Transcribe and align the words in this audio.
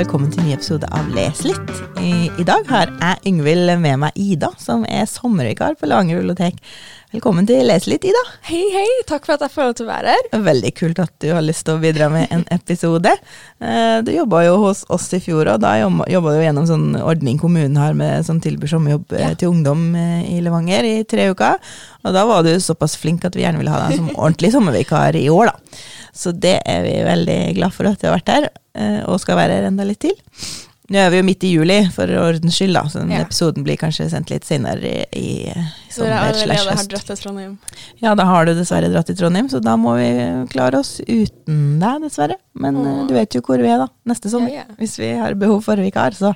velkommen 0.00 0.30
til 0.32 0.40
en 0.40 0.46
ny 0.48 0.52
episode 0.54 0.88
av 0.96 1.08
Les 1.12 1.40
litt. 1.44 1.70
I, 2.00 2.30
I, 2.40 2.44
dag 2.48 2.64
har 2.70 2.88
jeg 2.88 3.20
Yngvild 3.28 3.74
med 3.82 3.98
meg 4.00 4.16
Ida, 4.16 4.48
som 4.56 4.86
er 4.88 5.04
sommervikar 5.10 5.74
på 5.76 5.90
Langer 5.90 6.22
bibliotek. 6.22 6.56
Velkommen 7.10 7.42
til 7.42 7.64
Les 7.66 7.88
litt, 7.90 8.04
Ida. 8.06 8.20
Hei, 8.46 8.60
hei. 8.70 8.86
Takk 9.08 9.24
for 9.26 9.34
at 9.34 9.40
jeg 9.42 9.50
får 9.50 9.64
lov 9.66 9.72
til 9.80 9.88
å 9.88 9.88
være 9.88 10.12
her. 10.14 10.28
Veldig 10.46 10.70
kult 10.78 11.00
at 11.02 11.10
du 11.18 11.32
har 11.34 11.42
lyst 11.42 11.64
til 11.66 11.74
å 11.74 11.82
bidra 11.82 12.06
med 12.12 12.30
en 12.30 12.44
episode. 12.54 13.10
Eh, 13.58 13.96
du 14.06 14.12
jobba 14.14 14.44
jo 14.44 14.52
hos 14.62 14.84
oss 14.94 15.08
i 15.18 15.18
fjor, 15.24 15.50
og 15.50 15.58
da 15.64 15.72
jobba 15.80 16.36
du 16.36 16.38
gjennom 16.38 16.68
sånn 16.70 16.94
ordning 17.00 17.40
kommunen 17.42 17.80
har 17.82 17.98
med 17.98 18.22
sånn 18.28 18.38
tilbyr 18.44 18.70
sommerjobb 18.76 19.16
eh, 19.18 19.24
ja. 19.24 19.32
til 19.34 19.50
ungdom 19.50 19.88
eh, 19.98 20.22
i 20.36 20.38
Levanger 20.46 20.86
i 20.86 20.94
tre 21.10 21.26
uker. 21.34 21.58
Og 22.06 22.14
da 22.14 22.22
var 22.30 22.46
du 22.46 22.54
såpass 22.62 22.94
flink 23.02 23.26
at 23.26 23.34
vi 23.34 23.42
gjerne 23.42 23.58
ville 23.58 23.74
ha 23.74 23.88
deg 23.88 23.98
som 23.98 24.14
ordentlig 24.28 24.54
sommervikar 24.54 25.18
i 25.18 25.26
år, 25.34 25.50
da. 25.50 25.84
Så 26.14 26.30
det 26.30 26.60
er 26.62 26.86
vi 26.86 26.94
veldig 27.10 27.40
glad 27.58 27.74
for 27.74 27.90
at 27.90 27.98
du 27.98 28.06
har 28.06 28.20
vært 28.20 28.36
her, 28.36 28.52
og 29.10 29.18
skal 29.18 29.38
være 29.40 29.58
her 29.58 29.72
enda 29.72 29.82
litt 29.88 30.04
til. 30.06 30.14
Nå 30.90 30.98
er 30.98 31.12
vi 31.12 31.20
jo 31.20 31.22
midt 31.22 31.44
i 31.46 31.52
juli, 31.52 31.76
for 31.94 32.10
ordens 32.18 32.56
skyld, 32.58 32.74
da, 32.74 32.80
så 32.90 33.04
den 33.04 33.12
ja. 33.14 33.20
episoden 33.22 33.62
blir 33.62 33.76
kanskje 33.78 34.08
sendt 34.10 34.32
litt 34.32 34.42
senere 34.42 35.04
i, 35.14 35.46
i 35.46 35.52
sommer 35.86 36.34
slash 36.34 36.64
høst. 36.66 36.80
Har 36.80 36.88
dratt 36.90 37.04
til 37.06 37.20
Trondheim. 37.20 37.52
Ja, 38.02 38.16
da 38.18 38.24
har 38.26 38.48
du 38.48 38.56
dessverre 38.58 38.88
dratt 38.90 39.06
til 39.06 39.14
Trondheim, 39.20 39.46
så 39.52 39.60
da 39.62 39.76
må 39.78 39.92
vi 40.00 40.08
klare 40.50 40.80
oss 40.82 40.96
uten 41.04 41.78
deg, 41.78 42.00
dessverre. 42.02 42.40
Men 42.58 42.80
Åh. 42.82 43.04
du 43.06 43.14
vet 43.14 43.36
jo 43.38 43.42
hvor 43.46 43.62
vi 43.62 43.70
er 43.70 43.78
da, 43.84 43.86
neste 44.10 44.32
sommer. 44.32 44.50
Ja, 44.50 44.64
ja. 44.64 44.78
Hvis 44.80 44.96
vi 44.98 45.12
har 45.20 45.36
behov 45.38 45.62
for 45.68 45.78
vikar, 45.78 46.16
så 46.18 46.32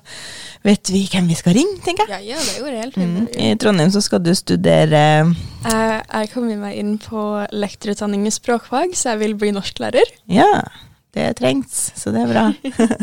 vet 0.63 0.93
vi 0.95 1.03
hvem 1.11 1.33
vi 1.33 1.41
skal 1.41 1.59
ringe, 1.59 1.81
tenker 1.83 2.15
jeg. 2.15 2.29
Ja, 2.31 2.39
ja 2.39 2.47
det 2.47 2.63
går 2.63 2.79
helt 2.79 3.01
fint. 3.01 3.19
Mm. 3.25 3.43
I 3.49 3.51
Trondheim 3.59 3.91
så 3.97 4.05
skal 4.07 4.23
du 4.23 4.31
studere 4.39 5.03
Jeg, 5.03 5.99
jeg 6.13 6.31
kommer 6.31 6.63
meg 6.63 6.79
inn 6.79 6.95
på 7.03 7.27
lektorutdanning 7.51 8.31
i 8.31 8.37
språkfag, 8.39 8.95
så 8.95 9.17
jeg 9.17 9.25
vil 9.25 9.37
bli 9.43 9.51
norsklærer. 9.59 10.15
Ja, 10.31 10.63
det 11.19 11.33
trengs, 11.43 11.89
så 11.99 12.15
det 12.15 12.23
er 12.23 12.31
bra. 12.37 12.47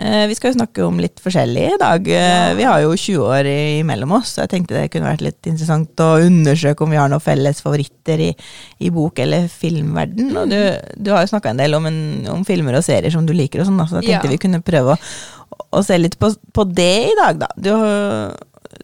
Eh, 0.00 0.26
vi 0.30 0.36
skal 0.36 0.50
jo 0.50 0.56
snakke 0.56 0.84
om 0.86 1.00
litt 1.02 1.20
forskjellig 1.20 1.64
i 1.74 1.78
dag. 1.80 2.06
Eh, 2.08 2.50
vi 2.56 2.64
har 2.64 2.80
jo 2.80 2.94
20 2.96 3.24
år 3.26 3.48
imellom 3.80 4.14
oss, 4.16 4.32
så 4.32 4.44
jeg 4.46 4.52
tenkte 4.54 4.78
det 4.78 4.88
kunne 4.94 5.10
vært 5.10 5.24
litt 5.26 5.48
interessant 5.50 6.00
å 6.00 6.14
undersøke 6.24 6.86
om 6.86 6.94
vi 6.94 7.00
har 7.00 7.10
noen 7.12 7.20
felles 7.20 7.60
favoritter 7.60 8.22
i, 8.24 8.30
i 8.80 8.92
bok- 8.94 9.20
eller 9.20 9.50
filmverden. 9.52 10.30
Og 10.40 10.48
du, 10.48 10.56
du 10.96 11.12
har 11.12 11.26
jo 11.26 11.32
snakka 11.34 11.52
en 11.52 11.60
del 11.60 11.76
om, 11.76 11.88
en, 11.90 12.00
om, 12.32 12.46
filmer 12.48 12.78
og 12.78 12.86
serier 12.86 13.12
som 13.12 13.28
du 13.28 13.34
liker, 13.36 13.60
og 13.60 13.68
sånn, 13.68 13.82
så 13.84 14.00
jeg 14.00 14.14
tenkte 14.14 14.30
ja. 14.30 14.36
vi 14.38 14.40
kunne 14.46 14.62
prøve 14.64 14.96
å, 14.96 15.02
å 15.76 15.84
se 15.84 16.00
litt 16.00 16.16
på, 16.20 16.32
på, 16.56 16.64
det 16.64 16.94
i 17.10 17.18
dag, 17.20 17.44
da. 17.44 17.50
Du, 17.60 17.70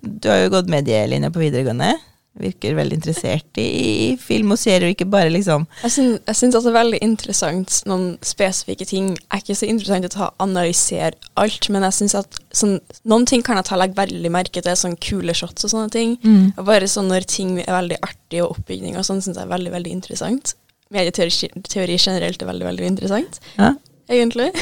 du 0.05 0.29
har 0.29 0.45
jo 0.45 0.53
gått 0.53 0.69
medielinje 0.73 1.33
på 1.33 1.47
videregående 1.47 1.95
virker 2.41 2.77
veldig 2.77 2.99
interessert 2.99 3.61
i 3.61 4.17
film 4.21 4.53
og 4.55 4.61
serier, 4.61 4.87
og 4.87 4.95
ikke 4.95 5.09
bare 5.11 5.33
liksom 5.33 5.67
Jeg 5.83 5.95
syns, 5.97 6.53
det 6.55 6.61
er 6.61 6.77
veldig 6.77 7.01
interessant 7.05 7.81
noen 7.89 8.17
spesifikke 8.25 8.87
ting. 8.89 9.13
Jeg 9.17 9.31
er 9.33 9.45
ikke 9.45 9.59
så 9.59 9.69
interessant 9.71 10.19
å 10.21 10.31
analysere 10.43 11.15
alt, 11.41 11.71
men 11.73 11.87
jeg 11.89 11.99
syns 12.01 12.17
at 12.21 12.41
sånn, 12.57 12.79
noen 13.09 13.27
ting 13.29 13.45
kan 13.47 13.61
jeg 13.61 13.69
ta 13.71 13.81
legge 13.81 13.99
veldig 13.99 14.33
merke 14.33 14.63
til, 14.63 14.77
sånn 14.79 14.99
kule 15.03 15.35
shots 15.37 15.67
og 15.67 15.73
sånne 15.73 15.93
ting. 15.95 16.17
Mm. 16.25 16.55
Og 16.57 16.63
bare 16.69 16.91
sånn 16.91 17.11
når 17.13 17.29
ting 17.31 17.57
er 17.65 17.73
veldig 17.73 18.01
artig 18.05 18.43
og 18.45 18.57
oppbygning 18.57 18.99
og 19.01 19.07
sånn, 19.09 19.23
syns 19.25 19.41
jeg 19.41 19.47
er 19.47 19.55
veldig, 19.55 19.73
veldig 19.77 19.97
interessant. 19.99 20.57
Medieteori 20.95 21.99
generelt 21.99 22.43
er 22.43 22.51
veldig, 22.53 22.67
veldig 22.69 22.91
interessant. 22.95 23.41
Ja. 23.57 23.75
Egentlig. 24.07 24.53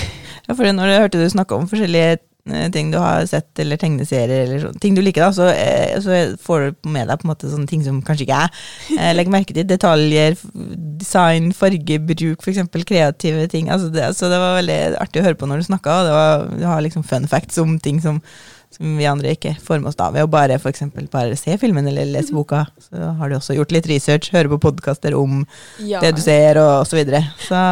Ja, 0.47 0.55
for 0.55 0.65
når 0.65 0.89
jeg 0.89 1.03
hørte 1.03 1.21
du 1.21 1.29
snakke 1.33 1.57
om 1.57 1.67
forskjellige 1.69 2.17
ting 2.45 2.91
du 2.93 2.99
har 3.01 3.25
sett, 3.27 3.49
eller 3.59 3.79
tegneserier, 3.81 4.45
eller 4.45 4.61
sånn, 4.67 4.81
ting 4.81 4.97
du 4.97 5.01
liker, 5.01 5.25
da, 5.25 5.31
så, 5.33 5.47
eh, 5.49 5.95
så, 6.05 6.37
får 6.45 6.67
du 6.67 6.89
med 6.93 7.09
deg 7.09 7.21
på 7.21 7.25
en 7.25 7.33
måte 7.33 7.49
sånne 7.49 7.71
ting 7.71 7.85
som 7.87 8.03
kanskje 8.05 8.27
ikke 8.27 8.41
jeg 8.43 8.99
eh, 8.99 9.13
legger 9.17 9.33
merke 9.33 9.57
til. 9.57 9.65
Detaljer, 9.71 10.37
design, 11.01 11.55
fargebruk, 11.57 12.45
f.eks. 12.45 12.61
kreative 12.85 13.47
ting. 13.49 13.71
Altså 13.73 13.89
det, 13.95 14.11
så 14.19 14.29
det 14.33 14.43
var 14.43 14.59
veldig 14.59 14.79
artig 15.01 15.23
å 15.23 15.29
høre 15.31 15.41
på 15.41 15.49
når 15.49 15.63
du 15.63 15.71
snakka, 15.71 15.97
og 16.03 16.11
det 16.11 16.19
var, 16.19 16.45
du 16.61 16.69
har 16.69 16.85
liksom 16.85 17.09
fun 17.09 17.31
facts 17.33 17.57
om 17.65 17.79
ting 17.81 18.05
som, 18.05 18.21
som 18.77 18.93
vi 19.01 19.09
andre 19.09 19.33
ikke 19.39 19.57
får 19.65 19.81
med 19.81 19.95
oss 19.95 20.01
da, 20.05 20.13
ved 20.13 20.29
å 20.29 20.33
bare 20.37 20.61
for 20.61 20.75
eksempel, 20.75 21.09
bare 21.09 21.41
se 21.41 21.57
filmen 21.63 21.89
eller 21.89 22.13
lese 22.13 22.37
boka. 22.37 22.67
Så 22.91 23.13
har 23.23 23.33
du 23.33 23.41
også 23.41 23.57
gjort 23.57 23.73
litt 23.73 23.89
research, 23.89 24.35
høre 24.37 24.53
på 24.53 24.61
podkaster 24.69 25.17
om 25.17 25.47
ja. 25.81 26.05
det 26.05 26.13
du 26.19 26.21
ser, 26.21 26.61
og, 26.61 26.83
osv. 26.85 26.93
så 26.93 27.01
videre. 27.01 27.25
Så, 27.41 27.69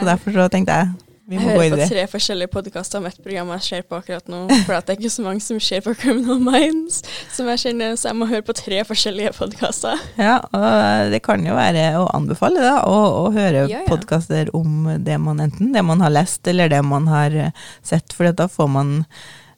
så 0.00 0.14
derfor 0.14 0.40
så 0.40 0.48
tenkte 0.48 0.80
jeg 0.80 1.03
vi 1.24 1.38
jeg 1.38 1.44
hører 1.46 1.72
på 1.72 1.86
tre 1.88 2.02
forskjellige 2.12 2.52
podkaster 2.52 3.00
om 3.00 3.06
et 3.08 3.20
program 3.24 3.52
jeg 3.54 3.64
ser 3.64 3.84
på 3.88 3.96
akkurat 3.96 4.26
nå. 4.28 4.42
For 4.66 4.76
det 4.76 4.92
er 4.92 4.98
ikke 4.98 5.12
så 5.14 5.24
mange 5.24 5.40
som 5.40 5.60
ser 5.62 5.80
på 5.84 5.94
Criminal 5.96 6.40
Minds, 6.42 6.98
som 7.32 7.48
jeg 7.48 7.62
kjenner, 7.62 7.94
så 7.96 8.10
jeg 8.10 8.18
må 8.20 8.28
høre 8.28 8.44
på 8.44 8.56
tre 8.58 8.82
forskjellige 8.84 9.32
podkaster. 9.38 10.02
Ja, 10.20 10.36
og 10.44 11.14
det 11.14 11.22
kan 11.24 11.46
jo 11.46 11.56
være 11.56 11.86
å 12.00 12.04
anbefale 12.16 12.60
da, 12.60 12.74
å, 12.84 12.98
å 13.22 13.30
høre 13.32 13.64
ja, 13.64 13.80
ja. 13.80 13.86
podkaster 13.88 14.52
om 14.56 14.90
det 15.00 15.16
man 15.22 15.40
enten 15.46 15.72
det 15.72 15.84
man 15.86 16.04
har 16.04 16.12
lest, 16.12 16.44
eller 16.50 16.68
det 16.72 16.82
man 16.84 17.08
har 17.08 17.38
sett, 17.80 18.12
for 18.12 18.28
da 18.28 18.48
får 18.50 18.68
man 18.76 18.94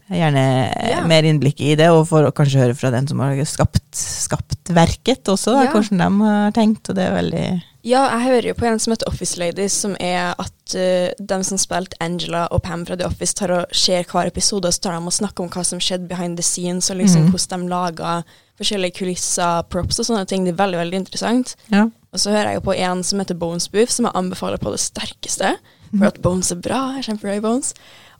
gjerne 0.06 0.42
ja. 0.70 1.02
mer 1.08 1.26
innblikk 1.26 1.60
i 1.66 1.74
det, 1.78 1.90
og 1.90 2.06
får 2.12 2.30
kanskje 2.36 2.62
høre 2.62 2.78
fra 2.78 2.92
den 2.94 3.10
som 3.10 3.24
har 3.24 3.42
skapt, 3.48 3.82
skapt 3.98 4.70
verket 4.70 5.26
også, 5.32 5.56
da, 5.56 5.66
hvordan 5.72 6.02
de 6.04 6.28
har 6.28 6.54
tenkt, 6.54 6.92
og 6.92 6.98
det 6.98 7.08
er 7.08 7.18
veldig 7.18 7.48
ja, 7.86 8.00
jeg 8.10 8.24
hører 8.24 8.48
jo 8.50 8.56
på 8.58 8.66
en 8.66 8.80
som 8.82 8.92
heter 8.92 9.08
Office 9.08 9.38
Ladies, 9.38 9.74
som 9.84 9.94
er 10.02 10.32
at 10.42 10.74
uh, 10.74 11.12
de 11.14 11.38
som 11.46 11.60
spilte 11.60 11.98
Angela 12.02 12.46
og 12.50 12.64
Pam 12.66 12.82
fra 12.88 12.96
The 12.98 13.06
Office, 13.06 13.36
tar 13.38 13.52
og 13.54 13.76
ser 13.76 14.08
hver 14.10 14.30
episode, 14.32 14.66
og 14.66 14.74
så 14.74 14.88
tar 14.88 14.96
de 14.96 15.06
og 15.06 15.14
snakker 15.14 15.46
om 15.46 15.52
hva 15.54 15.62
som 15.66 15.82
skjedde 15.82 16.10
behind 16.10 16.40
the 16.40 16.46
scenes, 16.46 16.90
og 16.90 16.98
liksom 16.98 17.28
mm. 17.28 17.30
hvordan 17.30 17.62
de 17.66 17.70
laga 17.70 18.16
forskjellige 18.56 18.98
kulisser, 18.98 19.62
props 19.70 20.00
og 20.00 20.08
sånne 20.08 20.26
ting. 20.26 20.46
Det 20.46 20.54
er 20.54 20.60
veldig, 20.64 20.80
veldig 20.80 21.00
interessant. 21.04 21.54
Ja. 21.70 21.86
Og 22.10 22.22
så 22.22 22.32
hører 22.32 22.50
jeg 22.50 22.60
jo 22.60 22.66
på 22.70 22.74
en 22.74 23.04
som 23.04 23.22
heter 23.22 23.38
Bones 23.38 23.68
Booth, 23.70 23.92
som 23.92 24.08
jeg 24.08 24.18
anbefaler 24.18 24.62
på 24.62 24.72
det 24.72 24.80
sterkeste, 24.82 25.54
for 25.92 26.08
at 26.08 26.18
Bones 26.24 26.50
er 26.50 26.62
bra. 26.64 26.80
Jeg 26.96 27.10
kjempeglad 27.10 27.38
i 27.38 27.44
Bones. 27.44 27.74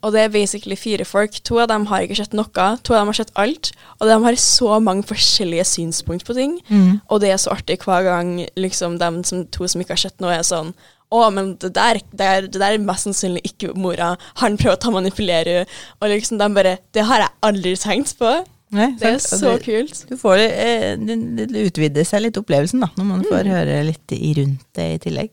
Og 0.06 0.14
det 0.14 0.22
er 0.22 0.34
basically 0.34 0.76
fire 0.78 1.04
folk. 1.08 1.34
To 1.48 1.58
av 1.58 1.70
dem 1.72 1.88
har 1.90 2.04
ikke 2.06 2.18
sett 2.20 2.34
noe, 2.36 2.66
to 2.86 2.94
av 2.94 3.02
dem 3.02 3.10
har 3.10 3.18
sett 3.18 3.32
alt. 3.34 3.72
Og 3.98 4.06
de 4.06 4.18
har 4.22 4.38
så 4.38 4.76
mange 4.78 5.06
forskjellige 5.08 5.66
synspunkt 5.66 6.26
på 6.28 6.36
ting. 6.36 6.60
Mm. 6.70 7.00
Og 7.10 7.22
det 7.24 7.32
er 7.34 7.40
så 7.42 7.56
artig 7.56 7.80
hver 7.82 8.06
gang 8.06 8.36
liksom 8.54 9.00
de 9.02 9.10
som, 9.26 9.46
to 9.50 9.66
som 9.66 9.82
ikke 9.82 9.96
har 9.96 10.04
sett 10.06 10.22
noe, 10.22 10.36
er 10.36 10.46
sånn 10.46 10.76
å, 11.14 11.20
men 11.30 11.52
det 11.62 11.70
der, 11.76 12.00
det, 12.10 12.26
er, 12.26 12.48
det 12.50 12.58
der, 12.58 12.74
er 12.74 12.82
mest 12.82 13.06
sannsynlig 13.06 13.44
ikke 13.46 13.76
mora. 13.78 14.14
Han 14.42 14.58
prøver 14.58 14.74
å 14.74 14.82
ta 14.82 14.90
manipulere 14.90 15.60
henne. 15.60 15.80
Og 16.00 16.10
liksom 16.10 16.40
de 16.40 16.48
bare 16.56 16.78
Det 16.94 17.04
har 17.06 17.22
jeg 17.22 17.34
aldri 17.46 17.76
tenkt 17.78 18.16
på. 18.18 18.32
Nei, 18.74 18.88
det 18.98 19.12
er 19.12 19.20
så 19.22 19.54
du, 19.54 19.62
kult. 19.62 20.00
Du 20.10 20.16
får 20.18 20.40
eh, 20.42 20.96
det, 20.98 21.46
det 21.52 21.62
utvider 21.68 22.06
seg 22.06 22.24
litt 22.24 22.40
opplevelsen, 22.40 22.82
da, 22.82 22.90
når 22.98 23.06
man 23.12 23.22
får 23.28 23.46
mm. 23.46 23.52
høre 23.54 23.76
litt 23.86 24.14
i 24.16 24.32
rundt 24.40 24.64
det 24.74 24.88
i 24.96 24.98
tillegg. 25.06 25.30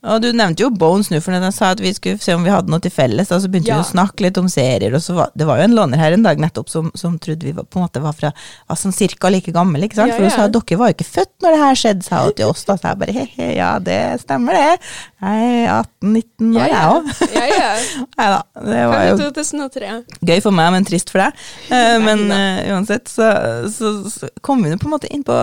Og 0.00 0.22
Du 0.24 0.30
nevnte 0.32 0.64
jo 0.64 0.70
Bones 0.72 1.10
nå, 1.12 1.18
for 1.20 1.36
den 1.36 1.52
sa 1.52 1.74
at 1.74 1.80
vi 1.82 1.90
skulle 1.92 2.20
se 2.22 2.32
om 2.32 2.44
vi 2.44 2.52
hadde 2.52 2.72
noe 2.72 2.80
til 2.80 2.92
felles. 2.92 3.28
Og 3.34 3.42
så 3.42 3.50
begynte 3.52 3.68
ja. 3.68 3.80
vi 3.80 3.84
å 3.84 3.90
snakke 3.90 4.24
litt 4.24 4.38
om 4.40 4.48
serier. 4.48 4.94
og 4.96 5.16
var, 5.16 5.32
Det 5.36 5.48
var 5.48 5.60
jo 5.60 5.66
en 5.66 5.76
låner 5.76 6.00
her 6.00 6.16
en 6.16 6.24
dag 6.24 6.40
nettopp 6.40 6.70
som, 6.72 6.88
som 6.96 7.18
trodde 7.20 7.44
vi 7.44 7.52
var, 7.56 7.66
på 7.68 7.78
en 7.78 7.84
måte 7.84 8.00
var 8.00 8.14
fra 8.16 8.30
var 8.32 8.78
sånn 8.80 8.94
cirka 8.96 9.28
like 9.32 9.52
gammel. 9.52 9.84
ikke 9.84 9.98
sant? 9.98 10.14
Ja, 10.14 10.16
for 10.16 10.24
hun 10.24 10.32
sa 10.32 10.46
at 10.48 10.54
dere 10.56 10.78
var 10.80 10.92
jo 10.92 10.96
ikke 10.96 11.08
født 11.08 11.34
når 11.44 11.56
det 11.56 11.60
her 11.62 11.80
skjedde, 11.82 12.06
sa 12.06 12.20
hun 12.24 12.36
til 12.38 12.52
oss. 12.52 12.62
Da 12.68 12.76
sa 12.80 12.94
jeg 12.94 13.00
bare 13.02 13.16
he-he, 13.16 13.48
ja 13.58 13.72
det 13.84 13.98
stemmer 14.22 14.56
det. 14.56 14.78
Jeg 15.20 15.50
er 15.50 15.74
18-19 15.74 16.56
år, 16.62 16.70
jeg 16.70 16.94
òg. 16.94 17.10
Ja, 17.34 17.42
ja. 17.50 17.72
Nei 18.20 18.28
da. 18.32 18.38
Det 18.70 18.86
var 18.92 19.04
jo 19.04 19.18
2003. 19.20 19.90
gøy 20.30 20.40
for 20.46 20.56
meg, 20.56 20.70
men 20.76 20.88
trist 20.88 21.12
for 21.12 21.26
deg. 21.26 21.42
Uh, 21.68 21.98
men 22.06 22.24
uh, 22.32 22.62
uansett, 22.72 23.10
så, 23.12 23.28
så, 23.74 23.92
så 24.08 24.32
kom 24.44 24.64
vi 24.64 24.72
nå 24.72 24.80
på 24.80 24.88
en 24.88 24.96
måte 24.96 25.12
inn 25.12 25.26
på 25.26 25.36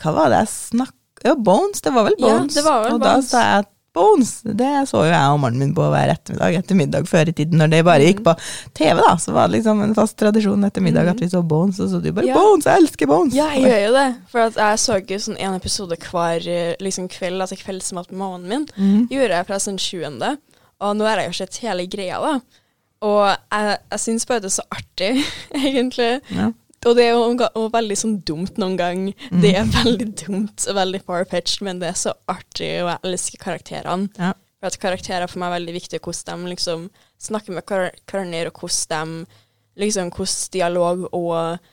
Hva 0.00 0.14
var 0.16 0.32
det 0.32 0.40
jeg 0.46 0.54
snakka 0.54 1.36
Bones. 1.36 1.84
Det 1.84 1.92
var 1.92 2.08
vel 2.08 2.16
Bones. 2.16 2.56
Ja, 2.56 2.62
det 2.62 2.64
var 2.64 2.86
vel 2.86 2.96
og 2.96 3.04
Bones. 3.04 3.28
da 3.28 3.36
sa 3.36 3.44
jeg 3.44 3.66
at 3.66 3.70
Bones. 3.96 4.32
Det 4.44 4.68
så 4.86 5.02
jo 5.02 5.10
jeg 5.10 5.32
og 5.34 5.40
mannen 5.42 5.58
min 5.58 5.72
på 5.74 5.86
hver 5.90 6.12
ettermiddag 6.12 6.58
etter 6.60 6.78
middag 6.78 7.08
før 7.10 7.30
i 7.32 7.34
tiden, 7.34 7.58
når 7.58 7.72
det 7.72 7.80
bare 7.88 8.06
gikk 8.06 8.22
på 8.26 8.34
TV, 8.78 9.00
da. 9.00 9.16
Så 9.18 9.34
var 9.34 9.48
det 9.48 9.58
liksom 9.58 9.82
en 9.82 9.96
fast 9.98 10.16
tradisjon 10.20 10.68
etter 10.68 10.84
middag 10.84 11.10
at 11.10 11.22
vi 11.22 11.30
så 11.32 11.42
Bones, 11.42 11.80
og 11.82 11.90
så 11.90 11.98
du 12.02 12.10
bare 12.14 12.28
ja. 12.28 12.38
Bones, 12.38 12.68
jeg 12.68 12.84
elsker 12.84 13.10
Bones! 13.10 13.34
Ja, 13.34 13.48
jeg 13.56 13.66
gjør 13.66 13.82
jo 13.88 13.96
det. 13.98 14.06
For 14.30 14.62
jeg 14.62 14.84
så 14.84 15.00
jo 15.00 15.20
sånn 15.26 15.40
en 15.42 15.58
episode 15.58 15.98
hver 16.06 16.48
liksom 16.80 17.10
kveld, 17.10 17.42
altså 17.42 17.58
kveldsmat 17.58 18.12
med 18.12 18.22
mammaen 18.22 18.48
min. 18.52 18.70
Mm. 18.76 19.10
Gjorde 19.10 19.40
jeg 19.40 19.50
fra 19.50 19.60
sånn 19.66 19.82
sjuende. 19.82 20.34
Og 20.80 20.96
nå 20.96 21.08
har 21.08 21.20
jeg 21.20 21.32
jo 21.32 21.38
sett 21.42 21.60
hele 21.64 21.88
greia, 21.90 22.22
da. 22.22 22.60
Og 23.00 23.22
jeg, 23.26 23.76
jeg 23.90 24.02
syns 24.02 24.26
bare 24.28 24.44
det 24.44 24.50
er 24.50 24.56
så 24.58 24.66
artig, 24.76 25.12
egentlig. 25.66 26.12
Ja. 26.36 26.50
Og 26.88 26.96
det 26.96 27.06
er 27.10 27.12
jo 27.12 27.66
veldig 27.74 27.96
sånn 27.98 28.14
dumt 28.24 28.56
noen 28.60 28.76
gang. 28.80 29.02
Mm. 29.28 29.40
Det 29.42 29.50
er 29.58 29.66
veldig 29.74 30.06
dumt 30.22 30.64
og 30.70 30.78
veldig 30.78 31.02
far-pitched, 31.04 31.64
men 31.66 31.82
det 31.82 31.90
er 31.90 31.98
så 32.00 32.14
artig, 32.30 32.70
og 32.80 32.88
jeg 32.94 33.04
elsker 33.10 33.42
karakterene. 33.42 34.08
Ja. 34.16 34.32
For 34.60 34.68
at 34.68 34.80
Karakterer 34.80 35.28
for 35.28 35.40
meg 35.40 35.48
er 35.48 35.56
veldig 35.56 35.74
viktig, 35.78 36.00
hvordan 36.04 36.42
de 36.44 36.52
liksom 36.52 36.88
snakker 37.20 37.56
med 37.56 37.64
hverandre, 37.64 38.50
og 38.50 38.58
hvordan 38.60 39.14
de 39.24 39.84
liksom, 39.84 40.10
hvordan 40.12 40.50
dialog 40.52 41.06
og 41.16 41.70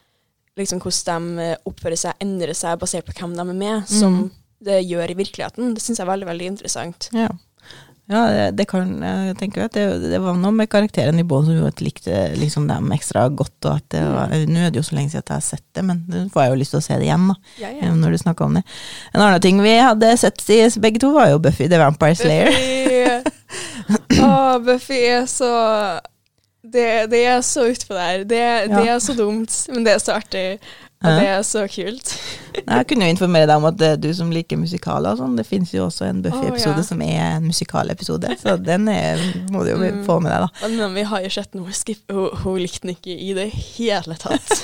liksom 0.57 0.80
hvordan 0.81 1.25
de 1.36 1.48
oppfører 1.68 2.00
seg, 2.00 2.21
endrer 2.24 2.56
seg 2.56 2.80
basert 2.80 3.07
på 3.07 3.15
hvem 3.19 3.36
de 3.36 3.44
er 3.44 3.51
med, 3.51 3.81
mm. 3.83 3.89
som 3.92 4.21
det 4.63 4.80
gjør 4.88 5.12
i 5.12 5.18
virkeligheten. 5.19 5.75
Det 5.75 5.83
syns 5.83 6.00
jeg 6.00 6.07
er 6.07 6.12
veldig, 6.13 6.30
veldig 6.31 6.48
interessant. 6.53 7.10
Ja. 7.15 7.27
Ja, 8.07 8.51
det, 8.56 8.69
kan 8.71 9.01
jeg 9.04 9.36
tenke 9.36 9.65
at 9.65 9.74
det, 9.75 9.83
det, 10.06 10.19
var 10.24 10.38
noe 10.39 10.54
med 10.56 10.69
karakteren 10.71 11.19
i 11.19 11.25
båten 11.27 11.50
som 11.50 11.57
gjorde 11.57 11.74
at 11.74 11.81
jeg 11.81 11.88
likte 11.89 12.21
liksom 12.39 12.69
dem 12.69 12.94
ekstra 12.95 13.25
godt. 13.27 13.57
og 13.65 13.74
at 13.74 13.88
det 13.92 14.04
var, 14.06 14.31
mm. 14.31 14.45
Nå 14.54 14.62
er 14.63 14.71
det 14.71 14.80
jo 14.80 14.86
så 14.88 14.95
lenge 14.95 15.12
siden 15.12 15.25
at 15.25 15.33
jeg 15.33 15.42
har 15.42 15.48
sett 15.50 15.65
det, 15.75 15.83
men 15.89 16.04
nå 16.07 16.24
får 16.31 16.45
jeg 16.45 16.54
jo 16.54 16.59
lyst 16.62 16.75
til 16.75 16.80
å 16.80 16.86
se 16.88 17.00
det 17.01 17.09
igjen. 17.09 17.27
da, 17.27 17.36
ja, 17.65 17.71
ja. 17.81 17.94
når 18.00 18.15
du 18.15 18.19
snakker 18.24 18.48
om 18.48 18.56
det. 18.56 18.63
En 19.12 19.25
annen 19.25 19.44
ting 19.44 19.59
vi 19.63 19.75
hadde 19.75 20.13
sett 20.24 20.45
i 20.56 20.62
begge 20.80 21.04
to, 21.04 21.12
var 21.18 21.33
jo 21.33 21.42
Buffy 21.44 21.68
the 21.68 21.81
Vampire 21.81 22.15
Slayer. 22.15 23.27
Å, 24.24 24.31
Buffy 24.63 25.03
er 25.12 25.27
så 25.27 25.51
det, 26.68 27.07
det 27.12 27.21
er 27.27 27.44
så 27.45 27.68
utpå 27.71 27.95
der. 27.95 28.24
Det, 28.24 28.44
det 28.71 28.86
Ja. 28.86 28.95
er 28.95 29.00
så 29.03 29.13
dumt, 29.15 29.51
men 29.71 29.83
det 29.86 29.94
er 29.94 30.03
så 30.03 30.18
artig. 30.18 30.60
Og 31.06 31.14
det 31.20 31.28
er 31.30 31.44
så 31.46 31.62
kult. 31.70 32.10
Jeg 32.58 32.88
kunne 32.90 33.06
jo 33.06 33.14
informere 33.14 33.46
deg 33.46 33.60
om 33.62 33.68
at 33.70 33.82
du 34.02 34.08
som 34.18 34.32
liker 34.34 34.58
musikaler 34.58 35.14
og 35.14 35.20
sånn, 35.22 35.36
det 35.38 35.46
finnes 35.46 35.70
jo 35.76 35.84
også 35.86 36.08
en 36.08 36.24
Buffy-episode 36.26 36.74
oh, 36.80 36.82
ja. 36.82 36.88
som 36.90 37.04
er 37.06 37.20
en 37.36 37.46
musikalepisode, 37.46 38.32
så 38.42 38.56
den 38.58 38.90
er, 38.90 39.22
må 39.54 39.62
du 39.64 39.76
jo 39.76 39.78
Mm. 39.78 40.04
få 40.08 40.18
med 40.20 40.34
deg, 40.34 40.48
da. 40.48 40.68
Men, 40.74 40.96
vi 40.98 41.04
har 41.06 41.22
jo 41.22 41.30
sett 41.30 41.54
noe 41.54 41.72
skip. 41.78 42.02
Hun, 42.10 42.32
hun 42.42 42.58
likte 42.64 42.88
den 42.88 42.96
ikke 42.98 43.14
i 43.14 43.34
det 43.38 43.52
hele 43.78 44.18
tatt. 44.18 44.64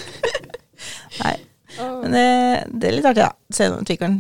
Nei. 1.22 1.36
Men 1.78 2.12
det, 2.14 2.26
det 2.82 2.90
er 2.90 2.96
litt 2.98 3.08
artig, 3.10 3.24
da. 3.24 3.32
Se 3.54 3.98
kan 3.98 4.20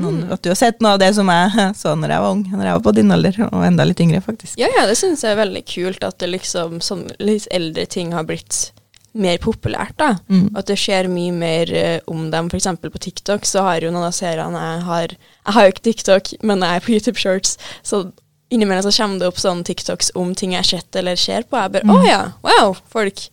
noen, 0.00 0.22
Mm. 0.24 0.32
at 0.32 0.42
du 0.44 0.50
har 0.52 0.56
sett 0.56 0.80
noe 0.84 0.94
av 0.96 1.00
det 1.00 1.10
som 1.16 1.28
jeg 1.32 1.72
så 1.80 1.94
når 1.96 2.12
jeg 2.14 2.24
var 2.24 2.36
ung, 2.36 2.44
når 2.52 2.64
jeg 2.68 2.76
var 2.78 2.84
på 2.84 2.94
din 2.96 3.12
alder, 3.16 3.40
og 3.48 3.64
enda 3.64 3.84
litt 3.88 4.00
yngre, 4.04 4.20
faktisk. 4.24 4.58
Ja, 4.60 4.68
ja, 4.76 4.84
det 4.88 4.96
syns 5.00 5.24
jeg 5.24 5.32
er 5.32 5.40
veldig 5.42 5.64
kult 5.68 6.04
at 6.04 6.18
det 6.20 6.28
liksom 6.32 6.80
sånn 6.84 7.08
litt 7.20 7.48
eldre 7.56 7.86
ting 7.88 8.12
har 8.16 8.28
blitt 8.28 8.68
mer 9.14 9.38
populært, 9.38 9.94
da. 9.98 10.16
Mm. 10.28 10.50
At 10.56 10.66
det 10.66 10.76
skjer 10.78 11.08
mye 11.08 11.32
mer 11.32 11.70
uh, 11.72 11.98
om 12.12 12.30
dem. 12.30 12.50
Eksempel 12.54 12.90
på 12.90 12.98
TikTok 12.98 13.44
så 13.48 13.62
har 13.62 13.80
jo 13.80 13.90
noen 13.90 14.08
av 14.10 14.12
seriene 14.16 14.58
jeg 14.60 14.82
har 14.88 15.08
Jeg 15.16 15.54
har 15.56 15.64
jo 15.64 15.72
ikke 15.74 15.86
TikTok, 15.88 16.32
men 16.42 16.60
jeg 16.60 16.76
er 16.76 16.80
på 16.84 16.92
YouTube 16.92 17.18
Shorts, 17.18 17.56
så 17.82 18.10
innimellom 18.50 18.82
så 18.84 18.92
kommer 19.02 19.18
det 19.20 19.28
opp 19.28 19.38
sånne 19.40 19.64
TikToks 19.64 20.12
om 20.16 20.34
ting 20.34 20.52
jeg 20.52 20.62
har 20.62 20.68
sett 20.68 20.96
eller 20.96 21.16
ser 21.16 21.42
på. 21.48 21.56
Jeg 21.56 21.72
bare 21.72 21.84
Mm. 21.84 21.94
oh, 21.96 22.04
ja, 22.06 22.32
wow, 22.42 22.76
folk 22.88 23.28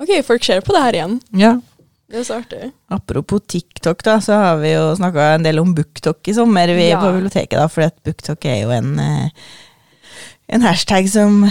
Ok, 0.00 0.12
folk 0.22 0.44
ser 0.44 0.60
på 0.62 0.72
det 0.72 0.82
her 0.82 0.92
igjen. 0.94 1.20
Ja. 1.34 1.56
Det 2.08 2.20
er 2.20 2.24
så 2.24 2.36
artig. 2.38 2.70
Apropos 2.88 3.40
TikTok, 3.50 4.02
da, 4.06 4.20
så 4.22 4.32
har 4.38 4.56
vi 4.62 4.70
jo 4.72 4.94
snakka 4.96 5.34
en 5.34 5.42
del 5.42 5.58
om 5.58 5.74
BookTok 5.74 6.28
i 6.30 6.34
sommer 6.34 6.70
vi 6.72 6.88
Ja. 6.88 7.00
på 7.02 7.10
biblioteket, 7.16 7.58
da, 7.58 7.66
for 7.68 7.90
BookTok 8.06 8.44
er 8.46 8.62
jo 8.62 8.70
en, 8.70 8.98
eh, 8.98 9.28
en 10.48 10.62
hashtag 10.64 11.08
som, 11.12 11.42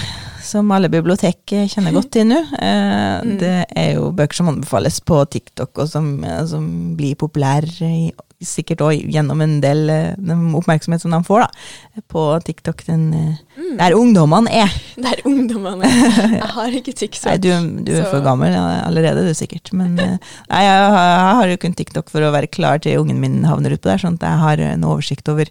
som 0.43 0.71
alle 0.73 0.89
bibliotek 0.89 1.53
kjenner 1.69 1.93
godt 1.95 2.11
til 2.17 2.29
nå. 2.31 2.39
Eh, 2.59 2.95
Mm. 3.17 3.37
Det 3.41 3.65
er 3.75 3.93
jo 3.95 4.11
bøker 4.13 4.35
som 4.37 4.47
anbefales 4.51 4.99
på 5.01 5.17
TikTok, 5.33 5.71
og 5.81 5.87
som, 5.89 6.23
eh, 6.23 6.45
som 6.45 6.95
blir 6.97 7.15
populære 7.15 7.81
i- 7.81 8.13
sikkert 8.45 8.83
òg 8.85 9.07
gjennom 9.09 9.41
en 9.41 9.55
del 9.61 9.89
eh, 9.89 10.13
oppmerksomhet 10.53 11.01
som 11.01 11.09
de 11.11 11.17
får 11.25 11.39
da, 11.41 12.01
på 12.13 12.25
TikTok. 12.45 12.83
Den, 12.85 13.13
eh, 13.13 13.35
Mm. 13.57 13.77
Der 13.79 13.95
ungdommene 13.97 14.51
er. 14.53 14.69
Det 14.95 15.05
er. 15.05 15.21
Jeg 16.37 16.49
har 16.53 16.67
ikke 16.77 16.93
TikTok. 16.93 17.25
Nei, 17.25 17.37
du, 17.37 17.49
du 17.83 17.91
er 17.91 18.03
så- 18.05 18.11
for 18.11 18.21
gammel 18.21 18.53
allerede, 18.55 19.25
du 19.27 19.33
sikkert. 19.33 19.73
Men 19.73 19.95
nei, 19.95 20.17
jeg, 20.61 20.91
har- 20.93 21.09
jeg 21.17 21.35
har 21.41 21.47
jo 21.49 21.57
kun 21.57 21.73
TikTok 21.73 22.09
for 22.09 22.21
å 22.21 22.31
være 22.31 22.47
klar 22.53 22.79
til 22.79 22.99
ungen 23.01 23.19
min 23.19 23.43
havner 23.43 23.71
utpå 23.75 23.89
der, 23.89 23.97
sånn 23.97 24.13
at 24.21 24.21
jeg 24.29 24.39
har 24.39 24.57
en 24.59 24.83
oversikt 24.83 25.27
over 25.29 25.45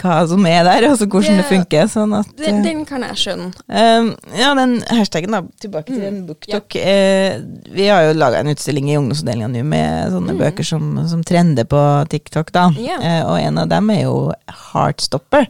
hva 0.00 0.26
som 0.28 0.44
er 0.46 0.64
der, 0.64 0.84
og 0.90 0.98
hvordan 0.98 1.36
det 1.36 1.44
Det- 1.44 1.50
funker. 1.50 1.84
Sånn 1.88 2.12
at, 2.18 2.26
Den, 2.36 2.56
eh, 2.58 2.62
den 2.64 2.84
kan 2.84 3.02
jeg 3.02 3.16
skjønne. 3.16 3.52
Um, 3.68 4.16
ja, 4.36 4.54
den 4.54 4.80
hashtaggen, 4.90 5.30
da. 5.30 5.40
Tilbake 5.60 5.86
til 5.86 5.96
Mm, 5.98 6.02
den 6.02 6.26
BookTok. 6.26 6.76
Eh, 6.76 7.38
vi 7.72 7.86
har 7.88 8.02
jo 8.02 8.18
laga 8.18 8.40
en 8.40 8.48
utstilling 8.54 8.88
i 8.90 8.96
ungdomsavdelinga 8.96 9.48
nå 9.50 9.64
med 9.64 10.10
sånne 10.12 10.34
Mm. 10.34 10.38
bøker 10.38 10.64
som, 10.64 11.08
som 11.08 11.22
trender 11.22 11.64
på 11.64 12.08
TikTok, 12.08 12.50
da. 12.52 12.70
Ja. 12.76 12.98
Eh, 13.00 13.22
og 13.24 13.38
en 13.38 13.58
av 13.58 13.68
dem 13.68 13.90
er 13.90 14.02
jo 14.02 14.32
Heartstopper, 14.48 15.46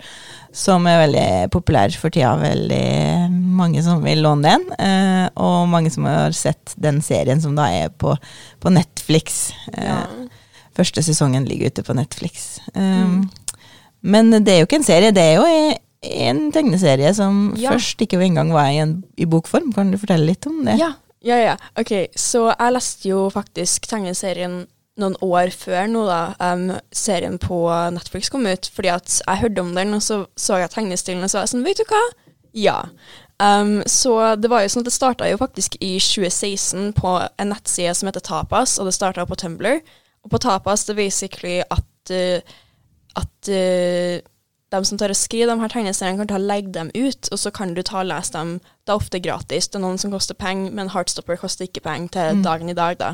som 0.52 0.86
er 0.86 1.06
veldig 1.06 1.50
populær 1.50 1.90
for 1.96 2.10
tida. 2.10 2.36
Veldig 2.38 3.30
mange 3.32 3.82
som 3.82 4.02
vil 4.02 4.22
låne 4.22 4.42
den. 4.42 4.66
Eh, 4.78 5.28
og 5.36 5.68
mange 5.68 5.90
som 5.90 6.04
har 6.04 6.30
sett 6.32 6.74
den 6.78 7.00
serien 7.00 7.40
som 7.40 7.54
da 7.56 7.64
er 7.66 7.88
på, 7.88 8.16
på 8.60 8.70
Netflix. 8.70 9.52
Eh, 9.72 9.84
Ja. 9.84 10.06
Første 10.76 11.04
sesongen 11.06 11.46
ligger 11.46 11.66
ute 11.70 11.84
på 11.86 11.94
Netflix. 11.94 12.58
Um, 12.74 12.82
Mm. 12.82 13.30
Men 14.04 14.30
det 14.44 14.52
er 14.52 14.60
jo 14.62 14.68
ikke 14.68 14.82
en 14.82 14.86
serie, 14.86 15.14
det 15.16 15.22
er 15.24 15.38
jo 15.38 15.46
en 16.04 16.40
tegneserie 16.52 17.14
som 17.16 17.54
Ja. 17.56 17.72
først 17.72 18.00
ikke 18.04 18.20
engang 18.20 18.52
var 18.52 18.68
i, 18.68 18.78
en, 18.82 18.98
i 19.16 19.24
bokform. 19.24 19.72
Kan 19.72 19.90
du 19.92 19.98
fortelle 19.98 20.28
litt 20.28 20.46
om 20.46 20.60
det? 20.66 20.76
Ja, 20.78 20.92
ja, 21.24 21.38
ja. 21.40 21.56
Ok, 21.80 21.92
så 22.20 22.50
jeg 22.52 22.74
leste 22.76 23.08
jo 23.08 23.30
faktisk 23.32 23.88
tegneserien 23.88 24.66
noen 25.00 25.16
år 25.24 25.50
før 25.50 25.88
nå, 25.90 26.04
da. 26.06 26.34
Um, 26.38 26.68
serien 26.94 27.38
på 27.42 27.64
Netflix 27.96 28.28
kom 28.30 28.44
ut, 28.46 28.68
fordi 28.74 28.92
at 28.92 29.16
jeg 29.26 29.40
hørte 29.40 29.64
om 29.64 29.72
den, 29.74 29.94
og 29.96 30.02
så 30.04 30.26
så 30.36 30.60
jeg 30.60 30.70
tegnestilen, 30.70 31.24
og 31.24 31.30
så 31.32 31.40
var 31.40 31.48
jeg 31.48 31.54
sånn, 31.54 31.64
vet 31.66 31.80
du 31.80 31.88
hva? 31.90 32.02
Ja. 32.54 32.76
Um, 33.42 33.80
så 33.90 34.36
det 34.38 34.50
var 34.52 34.62
jo 34.62 34.70
sånn 34.70 34.84
at 34.84 34.90
det 34.92 34.94
starta 34.94 35.26
jo 35.32 35.40
faktisk 35.40 35.74
i 35.82 35.96
2016 35.98 36.92
på 36.94 37.16
en 37.26 37.50
nettside 37.50 37.96
som 37.98 38.06
heter 38.12 38.22
Tapas, 38.22 38.76
og 38.78 38.86
det 38.86 38.94
starta 38.94 39.24
på 39.26 39.38
Tumblr. 39.40 39.80
Og 40.24 40.30
på 40.30 40.38
Tapas 40.44 40.84
det 40.86 40.94
er 40.94 41.00
basically 41.02 41.56
at 41.64 42.14
uh, 42.14 42.54
at 43.16 43.50
uh, 43.50 44.20
de 44.74 44.80
som 44.88 44.98
tar 44.98 45.12
og 45.12 45.18
skriver 45.18 45.52
de 45.52 45.60
her 45.60 45.70
tegneseriene, 45.70 46.18
kan 46.18 46.30
ta 46.32 46.34
og 46.40 46.48
legge 46.48 46.72
dem 46.74 46.90
ut, 46.96 47.28
og 47.30 47.38
så 47.38 47.52
kan 47.54 47.74
du 47.76 47.82
ta 47.86 48.00
og 48.00 48.08
lese 48.10 48.32
dem. 48.34 48.56
Det 48.84 48.90
er 48.90 48.98
ofte 48.98 49.20
gratis. 49.22 49.68
Det 49.68 49.78
er 49.78 49.84
noen 49.84 50.00
som 50.02 50.10
koster 50.10 50.34
penger, 50.34 50.72
men 50.74 50.90
Heartstopper 50.90 51.38
koster 51.38 51.68
ikke 51.68 51.84
penger 51.84 52.08
til 52.16 52.36
Mm. 52.40 52.42
dagen 52.42 52.68
i 52.72 52.74
dag, 52.74 52.98
da. 52.98 53.12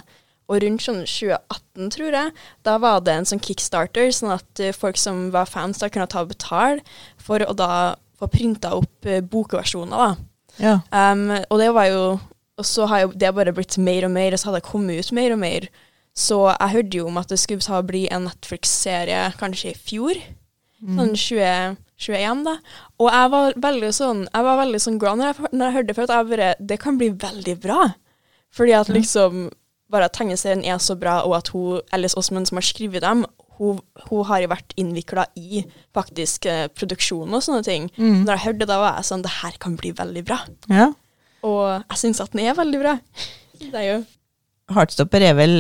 Og 0.48 0.62
rundt 0.64 0.82
sånn 0.82 1.02
2018, 1.06 1.90
tror 1.90 2.10
jeg, 2.16 2.32
da 2.64 2.78
var 2.78 3.00
det 3.00 3.12
en 3.14 3.24
sånn 3.28 3.42
kickstarter, 3.44 4.08
sånn 4.10 4.32
at 4.38 4.60
uh, 4.64 4.72
folk 4.72 4.96
som 4.96 5.30
var 5.30 5.44
fans, 5.46 5.78
da 5.78 5.88
kunne 5.88 6.08
ta 6.08 6.22
og 6.24 6.32
betale 6.32 6.80
for 7.18 7.38
å 7.44 7.54
da 7.54 7.94
få 8.18 8.26
printa 8.32 8.72
opp 8.74 9.06
uh, 9.06 9.20
bokversjoner, 9.20 9.96
da. 9.96 10.16
Ja. 10.58 10.74
Um, 10.90 11.28
og 11.50 11.58
det 11.60 11.70
var 11.72 11.86
jo 11.86 12.20
Og 12.58 12.64
så 12.66 12.84
har 12.90 13.00
jo 13.06 13.12
det 13.16 13.30
bare 13.34 13.52
blitt 13.56 13.78
mer 13.78 14.04
og 14.04 14.10
mer, 14.12 14.32
og 14.34 14.38
så 14.38 14.50
har 14.50 14.58
det 14.58 14.66
kommet 14.68 14.98
ut 15.00 15.12
mer 15.16 15.32
og 15.32 15.38
mer. 15.40 15.68
Så 16.20 16.40
jeg 16.50 16.74
hørte 16.74 17.00
jo 17.00 17.06
om 17.08 17.18
at 17.20 17.30
det 17.32 17.38
skulle 17.40 17.64
ta 17.64 17.80
bli 17.86 18.04
en 18.12 18.26
Netflix-serie 18.28 19.30
kanskje 19.40 19.72
i 19.72 19.78
fjor. 19.78 20.20
Mm. 20.80 20.98
Sånn 20.98 21.14
2021, 21.16 22.44
da. 22.46 22.54
Og 23.00 23.08
jeg 23.12 23.30
var 23.34 23.56
veldig 23.60 23.88
sånn 23.92 24.22
Jeg 24.24 24.44
var 24.46 24.56
veldig 24.62 24.78
sånn 24.80 24.94
glad 25.00 25.18
når 25.20 25.26
jeg, 25.28 25.50
når 25.52 25.66
jeg 25.66 25.74
hørte 25.74 25.88
det, 25.90 25.96
for 25.98 26.04
at 26.06 26.12
jeg 26.14 26.28
bare 26.30 26.46
Det 26.70 26.78
kan 26.80 27.00
bli 27.00 27.10
veldig 27.24 27.56
bra. 27.60 27.80
Fordi 28.56 28.72
at 28.78 28.88
liksom 28.88 29.42
Bare 29.92 30.08
at 30.08 30.16
tegneserien 30.16 30.64
er 30.64 30.78
så 30.80 30.96
bra, 30.96 31.18
og 31.26 31.34
at 31.36 31.50
hun, 31.52 31.82
Alice 31.92 32.16
Osman 32.16 32.46
som 32.48 32.60
har 32.60 32.64
skrevet 32.64 33.02
dem, 33.02 33.24
hun, 33.58 33.80
hun 34.06 34.24
har 34.28 34.46
vært 34.48 34.72
innvikla 34.80 35.26
i 35.36 35.64
faktisk 35.96 36.46
eh, 36.48 36.68
produksjonen 36.72 37.34
og 37.34 37.42
sånne 37.42 37.66
ting. 37.66 37.88
Mm. 37.98 38.22
Når 38.22 38.30
jeg 38.36 38.44
hørte 38.44 38.62
det, 38.62 38.68
da 38.70 38.78
var 38.80 39.00
jeg 39.00 39.08
sånn 39.10 39.24
Det 39.26 39.32
her 39.40 39.58
kan 39.60 39.74
bli 39.80 39.90
veldig 39.98 40.24
bra. 40.28 40.38
ja. 40.70 40.92
Og 41.40 41.64
jeg 41.88 42.00
syns 42.00 42.20
at 42.20 42.32
den 42.34 42.44
er 42.44 42.56
veldig 42.56 42.80
bra. 42.82 42.94
Det 43.60 43.74
er 43.74 43.86
jo 43.88 44.00
Heartstopper 44.70 45.24
er 45.24 45.34
vel 45.34 45.54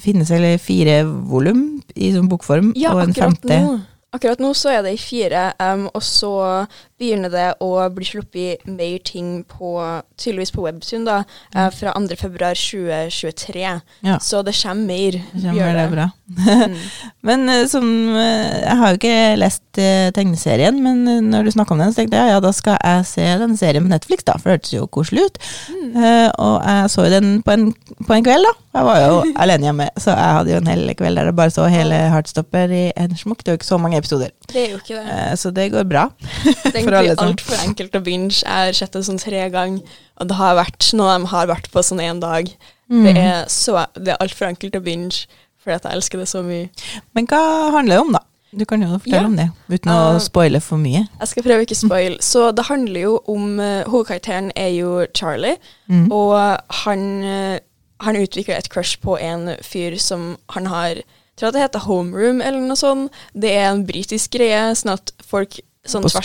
finnes 0.00 0.30
vel 0.30 0.58
fire 0.58 1.02
volum 1.04 1.64
i 1.96 2.12
sånn 2.14 2.28
bokform, 2.28 2.72
Ja, 2.76 2.92
og 2.94 3.02
en 3.02 3.10
akkurat 3.10 3.38
femte. 3.40 3.60
nå. 3.60 3.80
Akkurat 4.14 4.38
nå 4.38 4.52
så 4.54 4.70
er 4.70 4.82
det 4.86 4.92
i 4.94 5.00
fire, 5.02 5.52
um, 5.58 5.88
og 5.94 6.02
så 6.06 6.66
begynner 7.00 7.32
det 7.32 7.46
å 7.64 7.70
bli 7.94 8.06
sluppet 8.06 8.66
mer 8.70 8.98
ting 9.06 9.42
på 9.50 9.74
tydeligvis 10.20 10.54
på 10.54 10.64
Webtoon 10.64 11.06
da, 11.08 11.22
eh, 11.54 11.70
fra 11.74 11.94
2. 11.96 12.16
februar 12.20 12.54
2023. 12.54 13.80
Ja. 14.06 14.18
Så 14.20 14.42
det 14.46 14.54
kommer 14.62 14.86
mer. 14.86 15.18
Det 15.32 15.42
kommer, 15.42 15.74
det 15.74 15.88
bra. 15.90 16.10
Mm. 16.38 16.76
Men 17.28 17.48
eh, 17.48 17.66
som 17.68 17.84
eh, 18.16 18.60
Jeg 18.64 18.76
har 18.80 18.92
jo 18.92 19.00
ikke 19.00 19.36
lest 19.40 19.62
tegneserien, 19.74 20.76
men 20.78 21.30
når 21.32 21.48
du 21.48 21.50
snakka 21.50 21.74
om 21.74 21.80
den, 21.82 21.90
så 21.90 21.98
tenkte 21.98 22.20
jeg 22.20 22.30
ja, 22.30 22.38
da 22.38 22.52
skal 22.54 22.76
jeg 22.78 23.06
se 23.08 23.24
den 23.40 23.56
serien 23.58 23.82
på 23.82 23.90
Netflix, 23.90 24.22
da, 24.22 24.36
for 24.38 24.52
det 24.52 24.60
hørtes 24.60 24.74
jo 24.76 24.86
koselig 24.86 25.24
ut. 25.26 25.40
Mm. 25.66 25.96
Eh, 25.98 26.28
og 26.38 26.54
jeg 26.62 26.92
så 26.92 27.06
jo 27.08 27.12
den 27.16 27.30
på 27.42 27.56
en, 27.56 27.64
på 28.06 28.14
en 28.14 28.26
kveld, 28.26 28.46
da. 28.46 28.52
Jeg 28.74 28.86
var 28.88 29.00
jo 29.02 29.18
alene 29.44 29.68
hjemme, 29.68 29.88
så 29.98 30.14
jeg 30.14 30.38
hadde 30.38 30.54
jo 30.54 30.60
en 30.60 30.70
hel 30.70 30.94
kveld 30.98 31.18
der 31.18 31.30
jeg 31.30 31.38
bare 31.38 31.54
så 31.54 31.66
hele 31.70 31.98
Heartstopper 32.14 32.74
i 32.74 32.84
en 33.02 33.18
smokk. 33.18 33.42
Det 33.42 33.50
er 33.50 33.56
jo 33.56 33.62
ikke 33.62 33.70
så 33.72 33.80
mange 33.82 33.98
episoder, 33.98 34.30
Det 34.50 34.62
er 34.62 34.70
jo 34.76 34.80
ikke 34.82 35.00
det. 35.00 35.18
Eh, 35.18 35.34
så 35.40 35.52
det 35.54 35.68
går 35.74 35.90
bra. 35.90 36.06
Alle 36.74 36.83
egentlig 36.92 37.18
som- 37.18 37.28
altfor 37.28 37.56
enkelt 37.68 37.92
å 37.92 38.02
binge. 38.04 38.42
Jeg 38.42 38.66
har 38.66 38.72
sett 38.72 38.92
det 38.92 39.02
sånn 39.04 39.20
tre 39.20 39.50
ganger, 39.50 39.82
og 40.20 40.28
det 40.28 40.36
har 40.36 40.54
vært 40.56 40.92
noe 40.94 41.18
de 41.18 41.26
har 41.26 41.46
vært 41.46 41.70
på 41.70 41.80
sånn 41.82 42.00
én 42.00 42.20
dag. 42.20 42.48
Mm. 42.90 43.04
Det 43.04 43.16
er, 43.16 43.44
så, 43.48 43.86
det 43.94 44.08
er 44.08 44.16
altfor 44.20 44.46
enkelt 44.48 44.74
å 44.76 44.82
binge, 44.84 45.26
fordi 45.62 45.74
at 45.76 45.82
jeg 45.84 45.92
elsker 45.92 46.18
det 46.18 46.28
så 46.28 46.42
mye. 46.44 46.68
Men 47.14 47.26
hva 47.26 47.70
handler 47.72 47.96
det 47.96 48.00
om, 48.00 48.12
da? 48.12 48.18
Du 48.56 48.64
kan 48.64 48.80
jo 48.80 48.86
fortelle 48.98 49.20
Ja. 49.20 49.26
om 49.26 49.34
det, 49.36 49.50
uten 49.68 49.90
å 49.90 50.14
Uh, 50.14 50.18
spoile 50.20 50.60
for 50.60 50.76
mye. 50.78 51.08
Jeg 51.18 51.28
skal 51.28 51.42
prøve 51.42 51.62
ikke 51.66 51.74
spoil. 51.74 52.18
Så 52.20 52.54
det 52.54 52.66
handler 52.66 53.00
jo 53.00 53.20
om 53.26 53.58
uh, 53.58 53.82
Hovedkarakteren 53.84 54.52
er 54.54 54.68
jo 54.68 55.06
Charlie, 55.12 55.56
Mm. 55.90 56.12
og 56.12 56.60
han, 56.70 57.24
uh, 57.24 57.58
han 58.00 58.14
utvikler 58.16 58.56
et 58.58 58.68
crush 58.68 59.00
på 59.00 59.18
en 59.20 59.56
fyr 59.60 59.98
som 59.98 60.36
han 60.50 60.66
har 60.66 60.94
Jeg 61.36 61.50
tror 61.50 61.50
det 61.50 61.62
heter 61.62 61.80
homeroom 61.80 62.40
eller 62.40 62.60
noe 62.60 62.76
sånt. 62.76 63.10
Det 63.34 63.50
er 63.50 63.72
en 63.72 63.84
britisk 63.84 64.30
greie, 64.30 64.70
sånn 64.76 64.92
at 64.92 65.10
folk 65.26 65.58
sånn 65.86 66.02
tvers 66.02 66.16
av 66.16 66.22